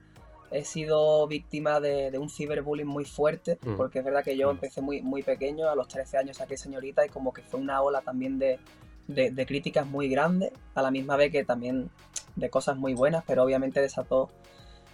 [0.51, 3.77] he sido víctima de, de un ciberbullying muy fuerte, Mm.
[3.77, 4.51] porque es verdad que yo Mm.
[4.51, 7.81] empecé muy, muy pequeño, a los 13 años saqué señorita y como que fue una
[7.81, 8.59] ola también de,
[9.07, 11.89] de, críticas muy grandes, a la misma vez que también
[12.35, 14.29] de cosas muy buenas, pero obviamente desató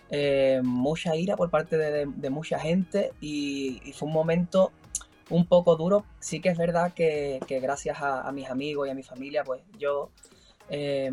[0.10, 4.72] eh, mucha ira por parte de, mucha gente y, fue un momento
[5.30, 6.06] un poco duro.
[6.20, 10.10] Sí que es verdad que, gracias a, mis amigos y a mi familia, pues yo
[10.70, 11.12] eh,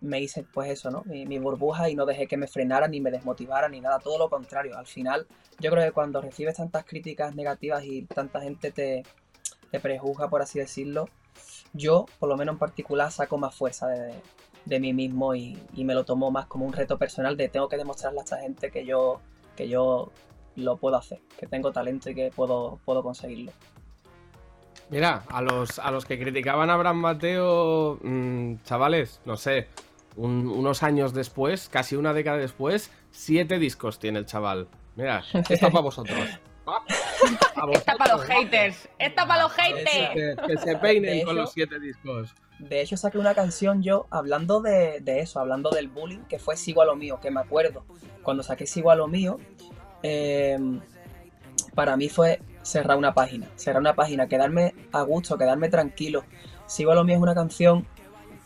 [0.00, 1.02] me hice pues eso, ¿no?
[1.06, 4.18] Mi, mi burbuja y no dejé que me frenara ni me desmotivara ni nada, todo
[4.18, 4.76] lo contrario.
[4.76, 5.26] Al final
[5.60, 9.02] yo creo que cuando recibes tantas críticas negativas y tanta gente te,
[9.70, 11.08] te prejuzga, por así decirlo,
[11.74, 14.14] yo, por lo menos en particular, saco más fuerza de,
[14.64, 17.68] de mí mismo y, y me lo tomo más como un reto personal de tengo
[17.68, 19.20] que demostrarle a esta gente que yo,
[19.56, 20.10] que yo
[20.56, 23.52] lo puedo hacer, que tengo talento y que puedo, puedo conseguirlo.
[24.90, 29.66] Mira, a los, a los que criticaban a Abraham Mateo, mm, chavales, no sé,
[30.16, 34.68] un- unos años después, casi una década después, siete discos tiene el chaval.
[34.94, 36.18] Mira, está para vosotros.
[37.66, 39.90] Pa Está para los haters, está para los haters.
[40.12, 42.34] Que, que se peinen De con los siete discos.
[42.58, 46.56] De hecho, saqué una canción yo hablando de, de eso, hablando del bullying, que fue
[46.56, 47.84] Sigo a lo mío, que me acuerdo.
[48.22, 49.38] Cuando saqué Sigo a lo mío,
[50.02, 50.58] eh,
[51.74, 53.48] para mí fue cerrar una página.
[53.56, 56.24] Cerrar una página, quedarme a gusto, quedarme tranquilo.
[56.66, 57.86] Sigo a lo mío es una canción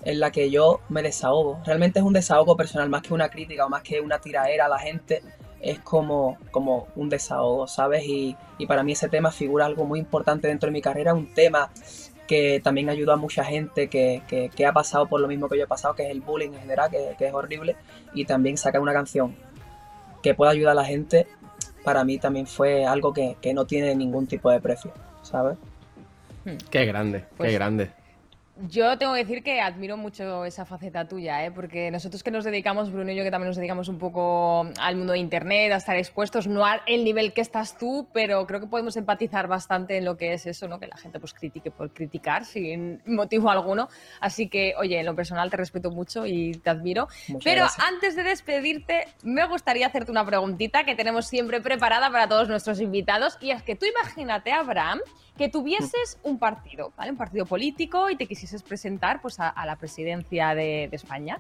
[0.04, 1.60] en la que yo me desahogo.
[1.64, 4.68] Realmente es un desahogo personal, más que una crítica o más que una tiraera a
[4.68, 5.22] la gente.
[5.60, 8.04] Es como, como un desahogo, ¿sabes?
[8.06, 11.26] Y, y para mí ese tema figura algo muy importante dentro de mi carrera, un
[11.34, 11.70] tema
[12.28, 15.56] que también ayudó a mucha gente que, que- que ha pasado por lo mismo que
[15.56, 17.74] yo he pasado, que es el bullying en general, que, que es horrible,
[18.14, 19.34] y también sacar una canción
[20.22, 21.26] que pueda ayudar a la gente,
[21.84, 24.92] para mí también fue algo que, que no tiene ningún tipo de precio,
[25.22, 25.56] ¿sabes?
[26.70, 27.90] Qué grande, Pues- qué grande.
[28.62, 31.52] Yo tengo que decir que admiro mucho esa faceta tuya, ¿eh?
[31.52, 34.96] porque nosotros que nos dedicamos, Bruno y yo que también nos dedicamos un poco al
[34.96, 38.66] mundo de Internet, a estar expuestos, no al nivel que estás tú, pero creo que
[38.66, 40.80] podemos empatizar bastante en lo que es eso, ¿no?
[40.80, 43.88] que la gente pues critique por criticar sin motivo alguno.
[44.20, 47.06] Así que, oye, en lo personal te respeto mucho y te admiro.
[47.28, 47.86] Muchas pero gracias.
[47.86, 52.80] antes de despedirte, me gustaría hacerte una preguntita que tenemos siempre preparada para todos nuestros
[52.80, 55.00] invitados, y es que tú imagínate, Abraham,
[55.38, 57.12] que tuvieses un partido, ¿vale?
[57.12, 61.38] Un partido político y te quisieses presentar pues, a, a la presidencia de, de España.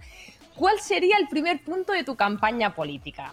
[0.54, 3.32] ¿Cuál sería el primer punto de tu campaña política?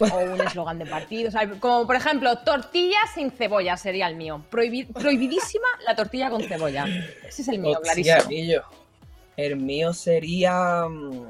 [0.00, 4.16] O un eslogan de partido, o sea, como por ejemplo, tortilla sin cebolla sería el
[4.16, 4.44] mío.
[4.50, 6.84] Prohibi- prohibidísima la tortilla con cebolla.
[7.26, 8.62] Ese es el mío, Hostia, clarísimo.
[9.36, 10.86] El mío sería.
[10.88, 11.26] mm,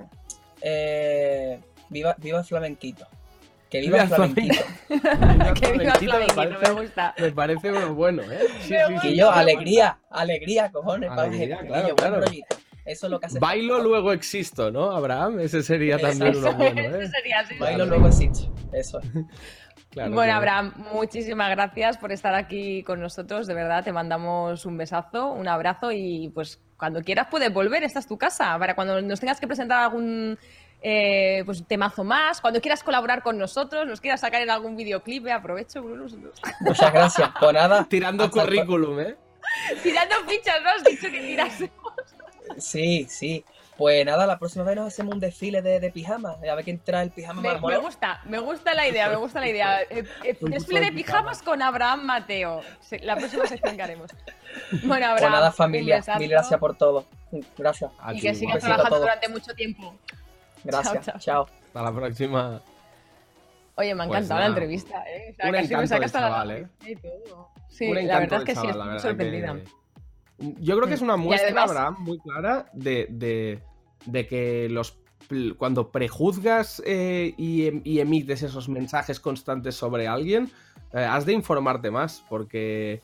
[0.63, 1.61] eh,
[1.91, 3.07] viva, viva el flamenquito.
[3.75, 4.55] Que viva, el flamenquito.
[4.89, 7.15] Que viva el Flamenquito me flamenquito, parece- me gusta.
[7.19, 8.39] Me parece muy bueno, ¿eh?
[8.61, 9.09] Sí, sí.
[9.09, 11.11] Guillo, alegría, alegría, cojones.
[11.11, 12.25] Alegría, para- claro, Guillo, buen claro.
[12.25, 12.57] rollito.
[12.85, 13.39] Eso es lo que hace.
[13.41, 15.41] Bailo, luego existo, ¿no, Abraham?
[15.41, 17.09] Ese sería también uno bueno, Eso ¿eh?
[17.09, 17.55] sería así.
[17.59, 18.49] Bailo luego existe.
[18.73, 19.07] Eso es.
[19.91, 20.39] Claro, bueno, claro.
[20.39, 23.47] Abraham, muchísimas gracias por estar aquí con nosotros.
[23.47, 27.85] De verdad, te mandamos un besazo, un abrazo y pues cuando quieras puedes volver.
[27.85, 28.59] Esta es tu casa.
[28.59, 30.37] Para cuando nos tengas que presentar algún
[30.87, 35.27] eh, pues, temazo más, cuando quieras colaborar con nosotros, nos quieras sacar en algún videoclip,
[35.27, 36.05] eh, aprovecho, Bruno.
[36.61, 37.31] Muchas gracias.
[37.41, 37.85] Pues nada.
[37.89, 39.17] Tirando currículum, ¿eh?
[39.83, 40.69] Tirando fichas, ¿no?
[40.69, 41.55] Has dicho que tiras.
[42.59, 43.43] Sí, sí.
[43.79, 46.37] Pues nada, la próxima vez nos hacemos un desfile de, de pijamas.
[46.37, 49.17] A ver quién trae el pijama Me, más me gusta, me gusta la idea, me
[49.17, 49.81] gusta la idea.
[49.83, 52.61] Eh, eh, desfile de pijamas con Abraham Mateo.
[53.01, 54.11] La próxima sección que haremos.
[54.85, 55.19] Bueno, Abraham.
[55.19, 56.05] Pues nada, familia.
[56.19, 57.07] Mil gracias por todo.
[57.57, 57.91] Gracias.
[58.13, 59.97] Y que sigas trabajando durante mucho tiempo.
[60.65, 61.05] Gracias.
[61.07, 61.47] Chao, Chao.
[61.67, 62.61] Hasta la próxima.
[63.77, 65.31] Oye, me ha Pues encantado la entrevista, ¿eh?
[65.33, 66.69] O sea, un casi me encanto saca de hasta la chaval, ¿eh?
[66.87, 67.49] y todo.
[67.69, 69.55] Sí, Un la verdad es que sí, chaval, estoy la verdad sorprendida.
[69.55, 73.61] que- Yo creo que es una muestra, además- Abraham, muy clara de, de-
[74.07, 74.99] de que los
[75.57, 80.51] cuando prejuzgas eh, y, em- y emites esos mensajes constantes sobre alguien,
[80.93, 83.03] eh, has de informarte más, porque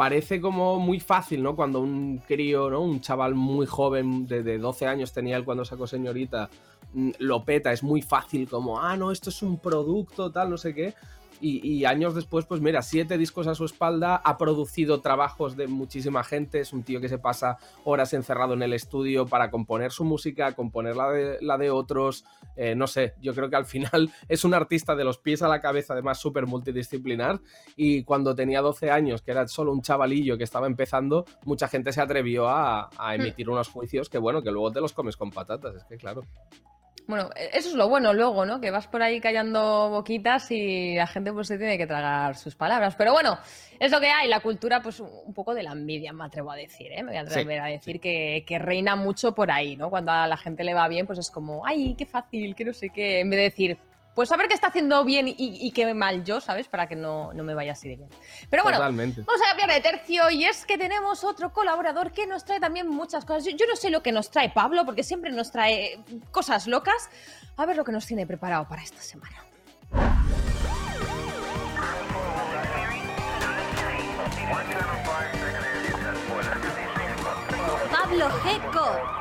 [0.00, 1.54] parece como muy fácil, ¿no?
[1.54, 2.80] Cuando un crío, ¿no?
[2.80, 6.48] Un chaval muy joven, de, de 12 años tenía él cuando sacó señorita,
[6.94, 10.56] mm, lo peta, es muy fácil como, ah, no, esto es un producto, tal, no
[10.56, 10.94] sé qué.
[11.40, 15.66] Y, y años después, pues mira, siete discos a su espalda, ha producido trabajos de
[15.66, 19.92] muchísima gente, es un tío que se pasa horas encerrado en el estudio para componer
[19.92, 22.24] su música, componer la de, la de otros,
[22.56, 25.48] eh, no sé, yo creo que al final es un artista de los pies a
[25.48, 27.40] la cabeza, además súper multidisciplinar,
[27.76, 31.92] y cuando tenía 12 años, que era solo un chavalillo que estaba empezando, mucha gente
[31.92, 35.30] se atrevió a, a emitir unos juicios que bueno, que luego te los comes con
[35.30, 36.22] patatas, es que claro.
[37.10, 38.60] Bueno, e- eso es lo bueno luego, ¿no?
[38.60, 42.54] Que vas por ahí callando boquitas y la gente pues se tiene que tragar sus
[42.54, 42.94] palabras.
[42.96, 43.38] Pero bueno,
[43.78, 44.28] es lo que hay.
[44.28, 47.02] La cultura, pues un poco de la envidia, me atrevo a decir, ¿eh?
[47.02, 49.90] Me voy a atrever a decir que, que reina mucho por ahí, ¿no?
[49.90, 52.72] Cuando a la gente le va bien, pues es como, ay, qué fácil, que no
[52.72, 53.20] sé qué.
[53.20, 53.78] En vez de decir,
[54.14, 56.68] pues a ver qué está haciendo bien y, y qué mal yo, ¿sabes?
[56.68, 58.08] Para que no, no me vaya así de bien.
[58.48, 59.22] Pero bueno, Totalmente.
[59.22, 62.88] Vamos a cambiar de tercio y es que tenemos otro colaborador que nos trae también
[62.88, 63.44] muchas cosas.
[63.44, 66.00] Yo, yo no sé lo que nos trae Pablo, porque siempre nos trae
[66.30, 67.08] cosas locas.
[67.56, 69.44] A ver lo que nos tiene preparado para esta semana.
[77.90, 79.19] Pablo Geco.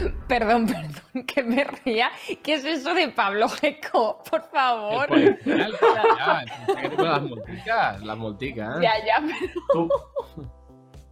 [0.28, 2.10] Perdón, perdón, que me ría.
[2.42, 4.22] ¿Qué es eso de Pablo Geco?
[4.30, 5.08] Por favor.
[5.44, 6.44] ya,
[6.80, 8.76] que te pones las multicas, las multicas.
[8.76, 8.80] ¿eh?
[8.82, 9.88] Ya, ya, pero Tu,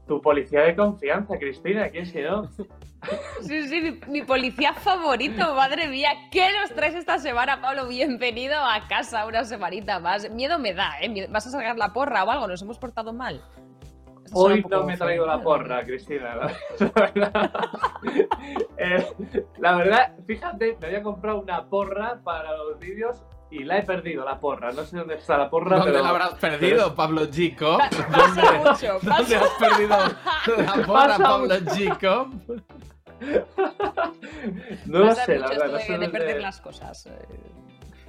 [0.06, 2.48] tu policía de confianza, Cristina, ¿quién si no?
[3.42, 6.10] sí, sí, mi, mi policía favorito, madre mía.
[6.30, 7.86] ¿Qué nos traes esta semana, Pablo?
[7.86, 10.30] Bienvenido a casa una semanita más.
[10.30, 11.26] Miedo me da, ¿eh?
[11.30, 12.48] ¿Vas a sacar la porra o algo?
[12.48, 13.42] ¿Nos hemos portado mal?
[14.32, 16.34] Hoy no me he traído la porra, Cristina.
[16.36, 16.52] La,
[16.94, 17.50] verdad,
[18.78, 19.06] Eh,
[19.58, 24.24] la verdad, fíjate, me había comprado una porra para los vídeos y la he perdido,
[24.24, 24.70] la porra.
[24.72, 26.04] No sé dónde está la porra, ¿Dónde pero...
[26.04, 27.78] la habrás perdido, Pablo Chico?
[27.78, 29.96] Pasa mucho, ¿Dónde has perdido
[30.58, 32.30] la porra, Pasa Pablo Chico?
[34.86, 35.66] No lo sé, la verdad.
[35.66, 37.08] no de, sé de dónde- perder las cosas.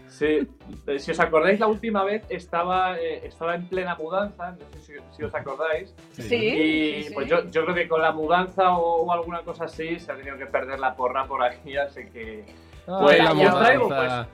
[0.10, 0.48] Sí,
[0.88, 4.82] eh, si os acordáis, la última vez estaba, eh, estaba en plena mudanza, no sé
[4.82, 5.94] si, si os acordáis.
[6.14, 7.32] Sí, Y sí, pues sí.
[7.32, 10.38] yo, yo creo que con la mudanza o, o alguna cosa así se ha tenido
[10.38, 12.44] que perder la porra por aquí, así que
[12.86, 14.28] Pues Ay, la ya os traigo, mudanza.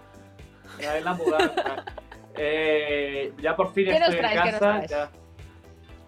[0.79, 1.85] ya es la mudanza.
[2.37, 4.35] Eh, ya por fin ¿Qué nos estoy traes?
[4.35, 4.73] en ¿Qué nos casa.
[4.75, 4.91] traes?
[4.91, 5.09] ya-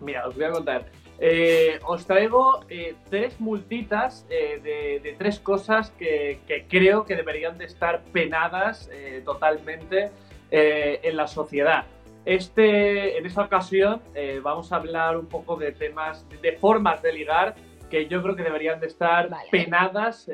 [0.02, 0.86] Mira, os voy a contar.
[1.20, 7.16] Eh, os traigo eh, tres multitas eh, de, de tres cosas que, que creo que
[7.16, 8.90] deberían de estar penadas
[9.26, 10.12] totalmente
[10.50, 11.86] en la sociedad.
[12.24, 14.02] Este, en esta ocasión
[14.42, 17.56] vamos a hablar un poco de temas, de formas de ligar
[17.90, 19.50] que yo creo que deberían de estar Vale.
[19.52, 20.30] penadas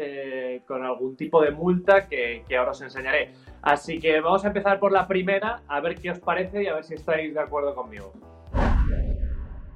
[0.67, 3.31] con algún tipo de multa que, que ahora os enseñaré.
[3.61, 6.75] Así que vamos a empezar por la primera, a ver qué os parece y a
[6.75, 8.13] ver si estáis de acuerdo conmigo.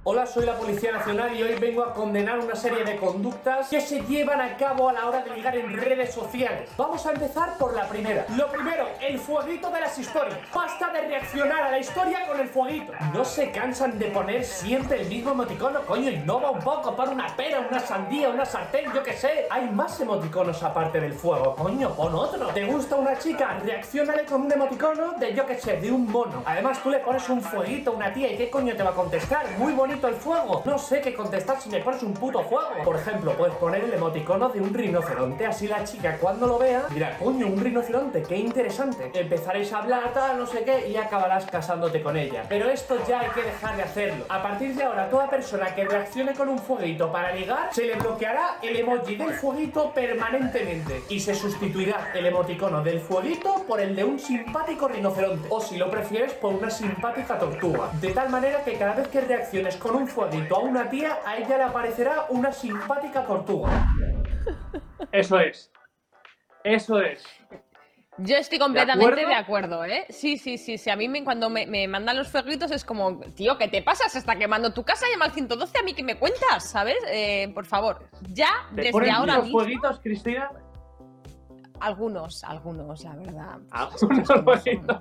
[0.09, 3.81] Hola, soy la Policía Nacional y hoy vengo a condenar una serie de conductas que
[3.81, 6.69] se llevan a cabo a la hora de ligar en redes sociales.
[6.77, 8.25] Vamos a empezar por la primera.
[8.37, 10.39] Lo primero, el fueguito de las historias.
[10.55, 12.93] Basta de reaccionar a la historia con el fueguito.
[13.13, 17.27] No se cansan de poner siempre el mismo emoticono, coño, innova un poco, pon una
[17.35, 19.47] pera, una sandía, una sartén, yo qué sé.
[19.49, 22.47] Hay más emoticonos aparte del fuego, coño, pon otro.
[22.53, 23.59] ¿Te gusta una chica?
[23.61, 26.43] Reaccionale con un emoticono de yo qué sé, de un mono.
[26.45, 28.95] Además tú le pones un fueguito a una tía y qué coño te va a
[28.95, 29.45] contestar.
[29.57, 30.61] Muy bonito el fuego.
[30.65, 32.69] No sé qué contestar si le pones un puto fuego.
[32.83, 35.45] Por ejemplo, puedes poner el emoticono de un rinoceronte.
[35.45, 39.11] Así la chica cuando lo vea dirá, coño, un rinoceronte, qué interesante.
[39.13, 42.43] Empezaréis a hablar, tal, no sé qué, y acabarás casándote con ella.
[42.47, 44.25] Pero esto ya hay que dejar de hacerlo.
[44.29, 47.95] A partir de ahora, toda persona que reaccione con un fueguito para ligar, se le
[47.95, 51.03] bloqueará el emoji del fueguito permanentemente.
[51.09, 55.47] Y se sustituirá el emoticono del fueguito por el de un simpático rinoceronte.
[55.49, 57.89] O si lo prefieres, por una simpática tortuga.
[58.01, 61.37] De tal manera que cada vez que reacciones con un fueguito a una tía, a
[61.37, 63.69] ella le aparecerá una simpática tortuga.
[65.11, 65.71] Eso es.
[66.63, 67.23] Eso es.
[68.19, 69.29] Yo estoy completamente acuerdo?
[69.29, 70.05] de acuerdo, ¿eh?
[70.09, 70.89] Sí, sí, sí, sí.
[70.89, 74.09] A mí me, cuando me, me mandan los fueguitos es como, tío, ¿qué te pasa?
[74.09, 76.97] Se está quemando tu casa, llama al 112, a mí que me cuentas, ¿sabes?
[77.11, 79.59] Eh, por favor, ya, ¿Te desde ponen ahora mismo.
[79.59, 80.49] jueguitos, Cristina?
[81.79, 83.59] Algunos, algunos, la verdad.
[83.69, 84.97] Algunos jueguitos.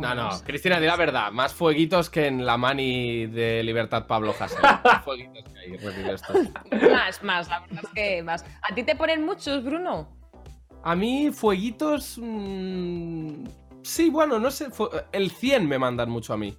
[0.00, 1.32] No, no, Cristina, di la verdad.
[1.32, 4.62] Más fueguitos que en la mani de Libertad Pablo Hasél.
[4.84, 6.34] Más fueguitos que hay, recibe esto.
[6.90, 8.44] Más, más, la verdad es que más.
[8.62, 10.08] ¿A ti te ponen muchos, Bruno?
[10.84, 12.18] A mí, fueguitos.
[12.18, 13.44] mm,
[13.82, 14.68] sí, bueno, no sé.
[15.12, 16.56] El 100 me mandan mucho a mí.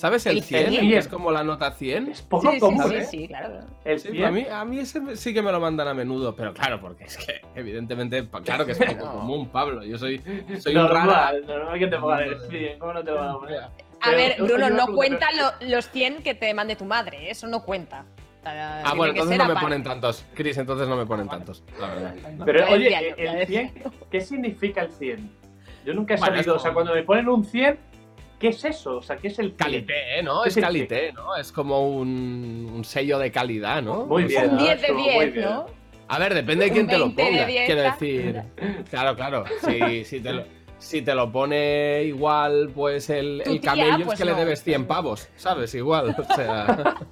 [0.00, 0.24] ¿Sabes?
[0.24, 0.88] El El 100, 100.
[0.90, 2.08] que es como la nota 100.
[2.08, 3.04] Es poco sí, sí, común, sí, ¿eh?
[3.04, 3.60] sí, claro.
[3.84, 4.24] El Sí, 100.
[4.24, 7.04] a, mí, a mí ese sí que me lo mandan a menudo, pero claro, porque
[7.04, 9.12] es que, evidentemente, claro que es poco No.
[9.12, 9.84] común, Pablo.
[9.84, 10.22] Yo soy,
[10.58, 11.04] soy un rara.
[11.04, 12.78] normal, normal que te pongan el 100.
[12.78, 13.58] ¿Cómo no te van a poner?
[13.60, 13.70] A
[14.02, 17.30] Pero, ver, Bruno, no cuenta lo- los 100 que te mande tu madre, ¿eh?
[17.32, 18.06] eso no cuenta.
[18.42, 20.24] Ah, tiene bueno, entonces no me ponen tantos.
[20.32, 22.14] Chris, entonces no me ponen tantos, la verdad.
[22.46, 25.30] Pero oye, el decía 100, ¿qué significa el 100?
[25.84, 27.78] Yo nunca he Bueno, sabido, es o sea, como- cuando me ponen un 100,
[28.40, 28.96] ¿qué es eso?
[28.96, 29.56] O sea, ¿qué es el 100?
[29.56, 30.42] Calité, ¿no?
[30.42, 31.36] ¿Qué Es calité, ¿no?
[31.36, 34.06] Es como un, un sello de calidad, ¿no?
[34.06, 34.50] Muy bien.
[34.50, 35.44] Un 10 de Eso, muy 10, bien.
[35.46, 35.66] ¿no?
[36.08, 37.46] A ver, depende de quién te lo 20 de ponga.
[37.46, 38.42] 10, Quiero decir.
[38.90, 39.44] Claro, claro.
[39.64, 40.44] Si, si, te lo,
[40.78, 44.38] si te lo pone igual, pues el, el tía, camello pues es que le no.
[44.38, 45.72] debes 100 pavos, ¿sabes?
[45.76, 46.16] Igual.
[46.18, 46.96] O sea.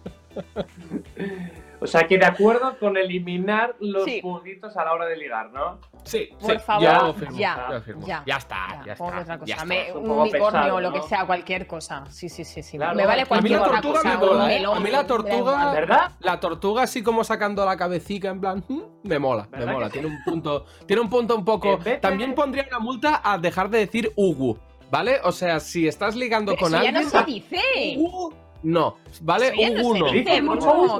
[1.88, 4.20] O sea, que de acuerdo con eliminar los Sí.
[4.20, 5.78] juguitos a la hora de ligar, ¿no?
[6.04, 8.06] Sí, Por sí, favor, firmo, ya, yo firmo.
[8.06, 9.04] ya, Ya está, ya, Ya, está.
[9.04, 9.46] ponle otra cosa.
[9.48, 9.64] ya está.
[9.66, 12.04] Me- Es un unicornio pesado, o lo que sea, cualquier cosa.
[12.10, 12.76] Sí, sí, sí, sí.
[12.76, 14.08] Claro, me vale a mí A mí cualquier la otra tortuga cosa.
[14.20, 14.58] me mola, ¿eh?
[14.58, 15.72] melón, A mí la tortuga.
[15.72, 16.12] ¿Verdad?
[16.20, 19.90] La tortuga así como sacando la cabecita en plan, "Mm", me mola, me ¿Verdad mola.
[19.90, 21.78] Tiene un punto, tiene un punto un poco.
[22.00, 24.58] También pondría una multa a dejar de decir Ugu,
[24.90, 25.18] ¿vale?
[25.24, 27.60] O sea, si estás ligando Pero con eso ya alguien, no se dice.
[27.98, 29.48] Ugu, no, ¿vale?
[29.48, 30.10] Eso ya no se no.
[30.10, 30.24] dice,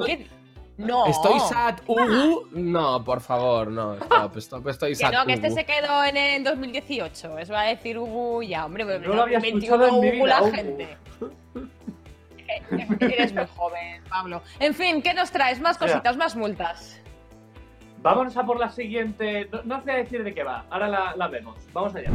[0.06, 0.28] ¿qué?
[0.78, 1.06] No.
[1.06, 5.12] Estoy sad, Ugu, no, por favor, no, stop, stop, estoy Que sad.
[5.12, 7.36] no, que este se quedó en el 2018.
[7.38, 8.84] Eso va a decir Ugu ya, hombre.
[8.84, 10.96] pues No lo había 21 escuchado en mi vida, la gente.
[13.00, 14.42] Eres muy joven, Pablo.
[14.60, 15.60] En fin, ¿qué nos traes?
[15.60, 17.00] Más cositas, más multas.
[18.00, 19.48] Vámonos a por la siguiente.
[19.50, 21.56] No, no os voy a decir de qué va, ahora la, la vemos.
[21.72, 22.10] Vamos allá.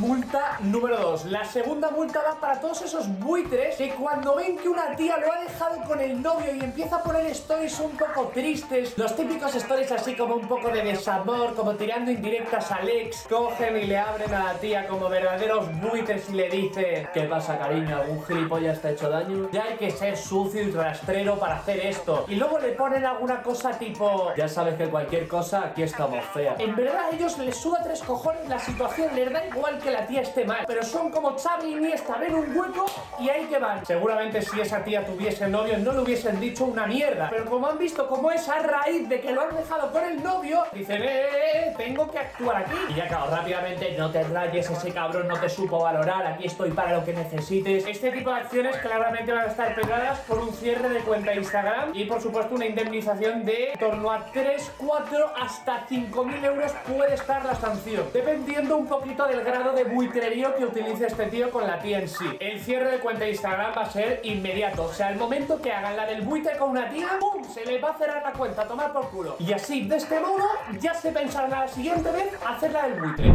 [0.00, 1.26] Multa número 2.
[1.26, 5.30] La segunda multa va para todos esos buitres que cuando ven que una tía lo
[5.30, 9.54] ha dejado con el novio y empieza a poner stories un poco tristes, los típicos
[9.54, 13.98] stories así como un poco de desamor, como tirando indirectas al ex, cogen y le
[13.98, 17.96] abren a la tía como verdaderos buitres y le dice ¿Qué pasa cariño?
[17.96, 19.50] ¿Algún gilipollas te ha hecho daño?
[19.52, 22.24] Ya hay que ser sucio y rastrero para hacer esto.
[22.28, 26.56] Y luego le ponen alguna cosa tipo Ya sabes que cualquier cosa aquí estamos fea.
[26.58, 30.06] En verdad a ellos les suda tres cojones la situación, les da igual que la
[30.06, 32.86] tía esté mal, pero son como Xavi y Iniesta, ven un hueco
[33.18, 33.84] y ahí que van.
[33.84, 37.78] Seguramente si esa tía tuviese novio no le hubiesen dicho una mierda, pero como han
[37.78, 41.06] visto cómo es a raíz de que lo han dejado con el novio, dicen, eh,
[41.06, 42.76] eh, eh, tengo que actuar aquí.
[42.88, 46.70] Y ya claro, rápidamente, no te rayes, ese cabrón no te supo valorar, aquí estoy
[46.70, 47.86] para lo que necesites.
[47.86, 51.90] Este tipo de acciones claramente van a estar pegadas por un cierre de cuenta Instagram
[51.94, 57.14] y por supuesto una indemnización de en torno a 3, 4 hasta 5.000 euros puede
[57.14, 61.66] estar la sanción, dependiendo un poquito del grado de buitrerío que utilice este tío con
[61.66, 62.24] la tía en sí.
[62.40, 65.70] El cierre de cuenta de Instagram va a ser inmediato, o sea, al momento que
[65.70, 67.44] hagan la del buitre con una tía, ¡pum!
[67.44, 69.36] Se le va a cerrar la cuenta, a tomar por culo.
[69.38, 70.44] Y así, de este modo,
[70.80, 73.32] ya se pensarán a la siguiente vez hacer la del buitre.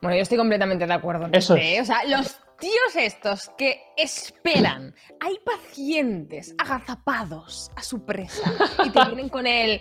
[0.00, 1.78] Bueno, yo estoy completamente de acuerdo Eso este, es.
[1.78, 1.82] ¿eh?
[1.82, 8.50] O sea, los tíos estos que esperan, hay pacientes agazapados a su presa
[8.84, 9.80] y te vienen con el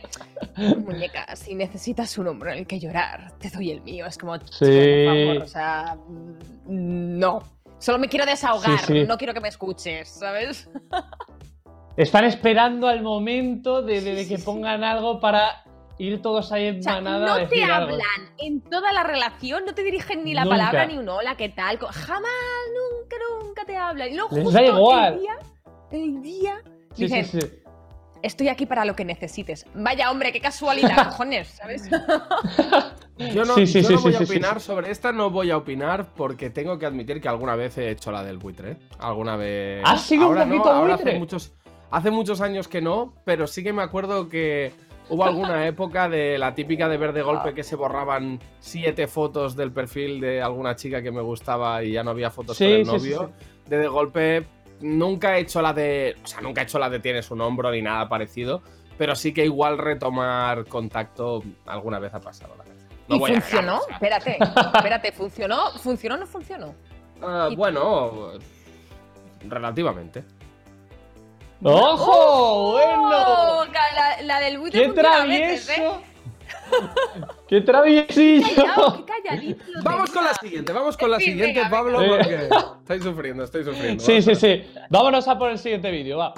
[0.57, 4.05] muñeca, si necesitas un hombro en el que llorar, te doy el mío.
[4.05, 4.45] Es como, Sí.
[5.05, 7.43] por favor, o sea, mm, no.
[7.79, 9.03] Solo me quiero desahogar, Sí, sí.
[9.05, 10.69] no quiero que me escuches, ¿sabes?
[11.97, 15.63] Están esperando al momento de, de- de que pongan algo para
[15.97, 17.93] ir todos ahí en O sea, manada a no te decir algo.
[17.93, 20.57] hablan en toda la relación, no te dirigen ni la Nunca.
[20.57, 21.77] palabra ni un hola, ¿qué tal?
[21.77, 22.31] Jamás,
[22.73, 24.09] nunca, nunca te hablan.
[24.09, 25.13] Y luego Les justo da igual.
[25.13, 25.37] el día,
[25.91, 26.61] el día,
[26.93, 27.47] Sí, sí, dicen, sí.
[28.21, 29.65] estoy aquí para lo que necesites.
[29.73, 31.89] Vaya, hombre, qué casualidad, cojones, ¿sabes?
[33.17, 34.65] Yo no, Sí, sí, yo no sí, voy sí, a opinar sí.
[34.67, 38.11] sobre esta, no voy a opinar porque tengo que admitir que alguna vez he hecho
[38.11, 38.77] la del buitre.
[38.99, 39.81] Alguna vez.
[39.85, 41.11] ¿Has sido un no, poquito ahora buitre?
[41.11, 41.53] hace muchos,
[41.91, 44.73] hace muchos años que no, pero sí que me acuerdo que
[45.09, 49.55] hubo alguna época de la típica de ver de golpe que se borraban siete fotos
[49.55, 52.73] del perfil de alguna chica que me gustaba y ya no había fotos Sí, con
[52.73, 53.31] el sí, sí, novio.
[53.67, 54.47] De de golpe
[54.81, 56.15] nunca he hecho la de.
[56.23, 58.61] O sea, nunca he hecho la de tienes un hombro ni nada parecido.
[58.97, 62.81] Pero sí que igual retomar contacto alguna vez ha pasado, la verdad.
[63.09, 63.61] No ¿Y voy a funcionó?
[63.61, 63.95] negarlo, o sea.
[63.95, 64.37] Espérate,
[64.77, 65.71] espérate, ¿funcionó?
[65.83, 66.73] ¿Funcionó o no funcionó?
[67.49, 68.31] Y- bueno,
[69.47, 70.23] relativamente.
[71.67, 72.71] ¡Ojo!
[72.73, 73.09] ¡Bueno!
[73.27, 74.99] Oh, la, la del buitre ¡Qué veces,
[75.69, 75.73] ¿eh?
[75.73, 76.01] travieso!
[77.47, 79.05] ¡Qué traviesillo!
[79.05, 82.17] Qué calladito Vamos con la siguiente, vamos con la Sí, siguiente, venga, Pablo, venga.
[82.17, 82.49] porque
[82.81, 84.03] estoy sufriendo, estoy sufriendo.
[84.03, 84.63] Sí, Vamos sí, sí.
[84.89, 86.33] Vámonos a por el siguiente vídeo, va.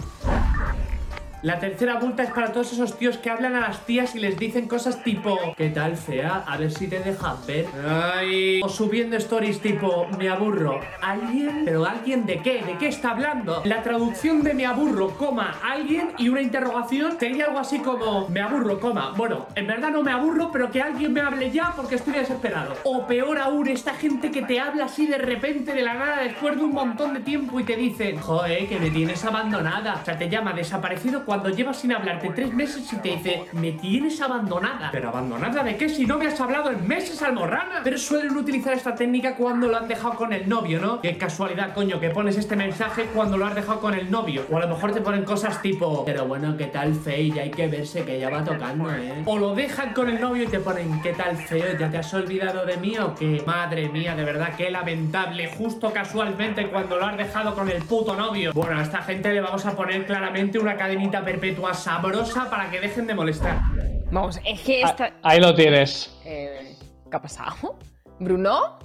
[1.43, 4.39] La tercera multa es para todos esos tíos que hablan a las tías y les
[4.39, 6.43] dicen cosas tipo ¿Qué tal, fea?
[6.47, 7.67] A ver si te dejan ver.
[7.88, 8.59] Ay.
[8.63, 10.79] O subiendo stories tipo Me aburro.
[10.99, 11.61] ¿Alguien?
[11.63, 12.63] ¿Pero alguien de qué?
[12.63, 13.61] ¿De qué está hablando?
[13.65, 18.41] La traducción de me aburro, coma, alguien y una interrogación sería algo así como Me
[18.41, 19.13] aburro, coma.
[19.15, 22.73] Bueno, en verdad no me aburro, pero que alguien me hable ya porque estoy desesperado.
[22.83, 26.55] O peor aún, esta gente que te habla así de repente de la nada después
[26.55, 29.99] de un montón de tiempo y te dicen Joder, que me tienes abandonada.
[30.01, 33.73] O sea, te llama desaparecido cuando llevas sin hablarte tres meses y te dice Me
[33.73, 34.89] tienes abandonada.
[34.93, 35.89] ¿Pero abandonada de qué?
[35.89, 37.82] Si no me has hablado en meses, almorrana.
[37.84, 41.01] Pero suelen utilizar esta técnica cuando lo han dejado con el novio, ¿no?
[41.01, 44.45] Qué casualidad, coño, que pones este mensaje cuando lo has dejado con el novio.
[44.49, 47.34] O a lo mejor te ponen cosas tipo Pero bueno, ¿qué tal, Fey?
[47.34, 49.23] Ya hay que verse que ya va tocando, ¿eh?
[49.25, 51.78] O lo dejan con el novio y te ponen ¿Qué tal, feo?
[51.78, 53.43] ¿Ya te has olvidado de mí o qué?
[53.45, 55.51] Madre mía, de verdad, qué lamentable.
[55.57, 58.53] Justo casualmente cuando lo has dejado con el puto novio.
[58.53, 62.80] Bueno, a esta gente le vamos a poner claramente una cadenita perpetua sabrosa para que
[62.80, 63.59] dejen de molestar.
[64.11, 65.13] Vamos, es que Ah, esta...
[65.24, 66.18] Ahí lo tienes.
[66.26, 66.76] Eh,
[67.09, 67.78] ¿Qué ha pasado?
[68.20, 68.80] ¿Bruno?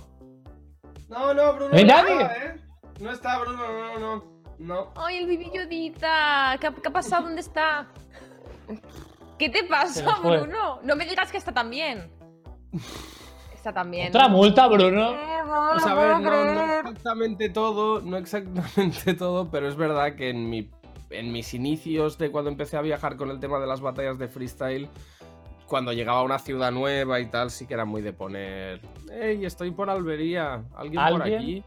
[1.09, 1.71] No, no, Bruno.
[1.71, 2.23] ¿No hay no nadie?
[2.23, 2.55] está, ¿eh?
[3.01, 4.33] No está, Bruno, no, no.
[4.59, 4.93] No.
[4.97, 6.57] Ay, el bibillodita.
[6.61, 7.25] ¿Qué, ha- qué ha pasado?
[7.25, 7.87] ¿Dónde está?
[9.39, 10.19] ¿Qué te pasa.
[10.21, 10.79] Bruno?
[10.85, 12.11] No me digas que está tan bien.
[13.55, 14.09] Está tan bien.
[14.09, 15.15] Otra multa, Bruno.
[15.73, 20.49] Pues a ver, no, no exactamente todo, no exactamente todo, pero es verdad que en
[20.49, 20.71] mi
[21.13, 24.29] en mis inicios de cuando empecé a viajar con el tema de las batallas de
[24.29, 24.89] freestyle,
[25.67, 29.45] cuando llegaba a una ciudad nueva y tal, sí que era muy de poner, hey,
[29.45, 31.65] estoy por Albería, ¿alguien, por aquí?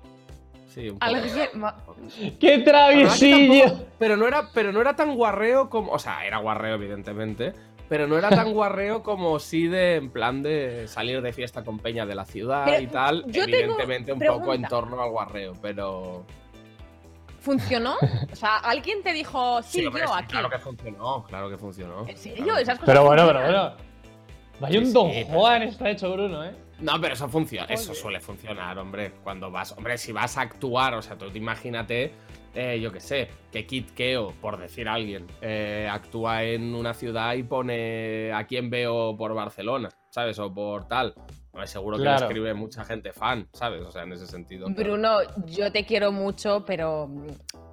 [0.67, 1.95] Sí, un poco.
[2.39, 3.85] ¡Qué traviesillo!
[3.97, 7.53] pero no era, pero no era tan guarreo como, o sea, era guarreo evidentemente,
[7.87, 11.79] pero no era tan guarreo como sí de en plan de salir de fiesta con
[11.79, 16.25] peña de la ciudad Pero y tal, evidentemente un poco en torno al guarreo, pero
[17.45, 17.95] ¿Funcionó?
[18.31, 20.31] O sea, alguien te dijo, sí, hombre, yo sí, aquí.
[20.31, 22.07] claro que funcionó, claro que funcionó.
[22.07, 22.57] ¿En serio?
[22.57, 23.73] Esas cosas Pero bueno, pero bueno.
[24.59, 26.55] Vaya un Sí, Don sí, Juan está hecho, Bruno, ¿eh?
[26.79, 29.13] No, pero eso funciona, eso suele funcionar, hombre.
[29.23, 32.11] Cuando vas, hombre, si vas a actuar, o sea, tú te imagínate,
[32.53, 37.35] eh, yo qué sé, que Kid Keo, por decir alguien, eh, actúa en una ciudad
[37.35, 40.39] y pone a quién veo por Barcelona, ¿sabes?
[40.39, 41.13] O por tal.
[41.65, 42.25] Seguro que Claro.
[42.25, 43.81] escribe mucha gente fan, ¿sabes?
[43.81, 44.67] O sea, en ese sentido.
[44.69, 47.27] Bruno, yo te quiero mucho, pero mm,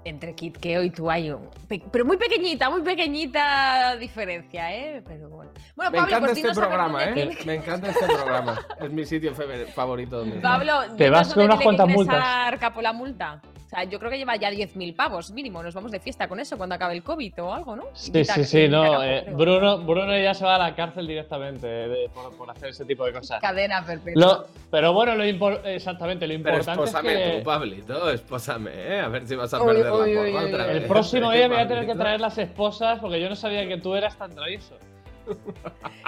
[0.04, 1.48] entre Kit Keo y tú hay un...
[1.68, 5.02] pe- Pero muy pequeñita, muy pequeñita diferencia, ¿eh?
[5.06, 5.50] Pero bueno.
[5.76, 7.12] Bueno, Me Pablo, encanta este programa, ¿eh?
[7.12, 8.58] tiene- Me encanta este programa.
[8.80, 10.18] Es mi sitio favorito.
[10.18, 12.58] Donde Pablo, Te vas con unas cuantas multas.
[12.58, 13.40] Capo la multa.
[13.72, 15.62] O sea, yo creo que lleva ya 10.000 pavos mínimo.
[15.62, 17.84] Nos vamos de fiesta con eso cuando acabe el COVID o algo, ¿no?
[17.94, 19.02] Sí, sí, sí, no.
[19.02, 19.24] Eh.
[19.34, 23.06] Bruno, Bruno ya se va a la cárcel directamente de- por, por hacer ese tipo
[23.06, 23.40] de cosas.
[23.40, 24.20] Cadena perpetua.
[24.22, 28.70] Lo- pero bueno, lo impor- exactamente, lo Pero importante es espósame que tú, Pablito, espósame,
[28.74, 29.00] ¿eh?
[29.00, 30.70] A ver si vas a perder la uy, otra uy.
[30.72, 30.88] el vez.
[30.88, 33.78] próximo día me voy a tener que traer las esposas porque yo no sabía que
[33.78, 34.76] tú eras tan travieso.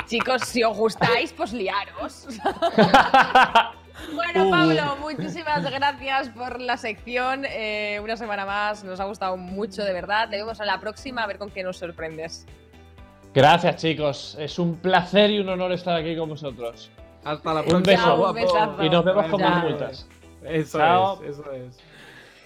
[0.06, 2.26] Chicos, si os gustáis, pues liaros.
[4.14, 4.50] Bueno, Uh.
[4.50, 7.44] Pablo, muchísimas gracias por la sección.
[7.48, 10.28] Eh, una semana más, nos ha gustado mucho, de verdad.
[10.28, 12.46] Te vemos a la próxima, a ver con qué nos sorprendes.
[13.34, 14.36] Gracias, chicos.
[14.38, 16.90] Es un placer y un honor estar aquí con vosotros.
[17.24, 18.04] Hasta la Un próxima, beso.
[18.04, 18.84] Chao, un besazo.
[18.84, 20.08] Y nos vemos con más multas.
[20.44, 21.22] Eso Chao.
[21.24, 21.78] es, eso es.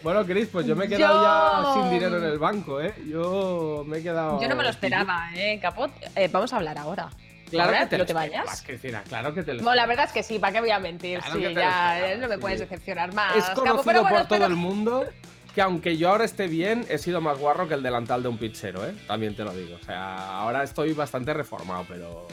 [0.03, 2.95] Bueno, Chris, pues yo me he quedado Yo- ya sin dinero en el banco, ¿eh?
[3.09, 4.41] Yo me he quedado.
[4.41, 5.91] Yo no me lo esperaba, ¿eh, Capot?
[6.15, 7.09] Eh, vamos a hablar ahora.
[7.51, 8.63] Claro que te ¿No lo te vayas?
[8.63, 10.79] Cristina, claro que te lo Bueno, la verdad es que sí, ¿para qué voy a
[10.79, 11.19] mentir?
[11.21, 12.41] Claro sí, ya esperabas, no me sí.
[12.41, 13.37] puedes decepcionar más.
[13.37, 15.07] Es conocido pero bueno, por todo espero- el mundo
[15.55, 18.39] que aunque yo ahora esté bien, he sido más guarro que el delantal de un
[18.39, 18.95] pizzero, ¿eh?
[19.09, 19.77] También te lo digo.
[19.81, 22.29] O sea, ahora estoy bastante reformado, pero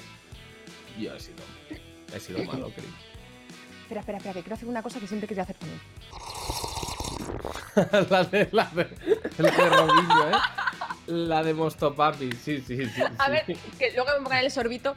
[0.99, 1.43] yo he sido,
[2.15, 2.85] he sido malo, Chris.
[3.83, 5.79] Espera, espera, espera, que quiero hacer una cosa que siempre quería hacer con él.
[8.09, 8.87] la de, la de,
[9.37, 10.33] la de Robinho, ¿eh?
[11.07, 13.01] La de Mostopapi, sí, sí, sí.
[13.17, 13.31] A sí.
[13.31, 13.45] ver,
[13.77, 14.93] que luego me pongan el sorbito.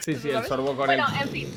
[0.00, 1.22] Sí, sí, el sorbo con bueno, él.
[1.22, 1.48] en fin.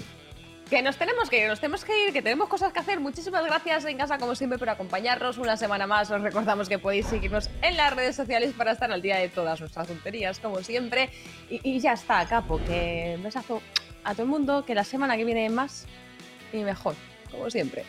[0.70, 3.00] Que nos tenemos que ir, nos tenemos que ir, que tenemos cosas que hacer.
[3.00, 6.10] Muchísimas gracias en casa, como siempre, por acompañarnos una semana más.
[6.10, 9.60] Os recordamos que podéis seguirnos en las redes sociales para estar al día de todas
[9.60, 11.12] nuestras tonterías, como siempre.
[11.50, 12.60] Y, y ya está, capo.
[12.66, 13.62] Que un besazo
[14.04, 14.66] a todo el mundo.
[14.66, 15.86] Que la semana que viene más
[16.52, 16.96] y mejor,
[17.30, 17.86] como siempre.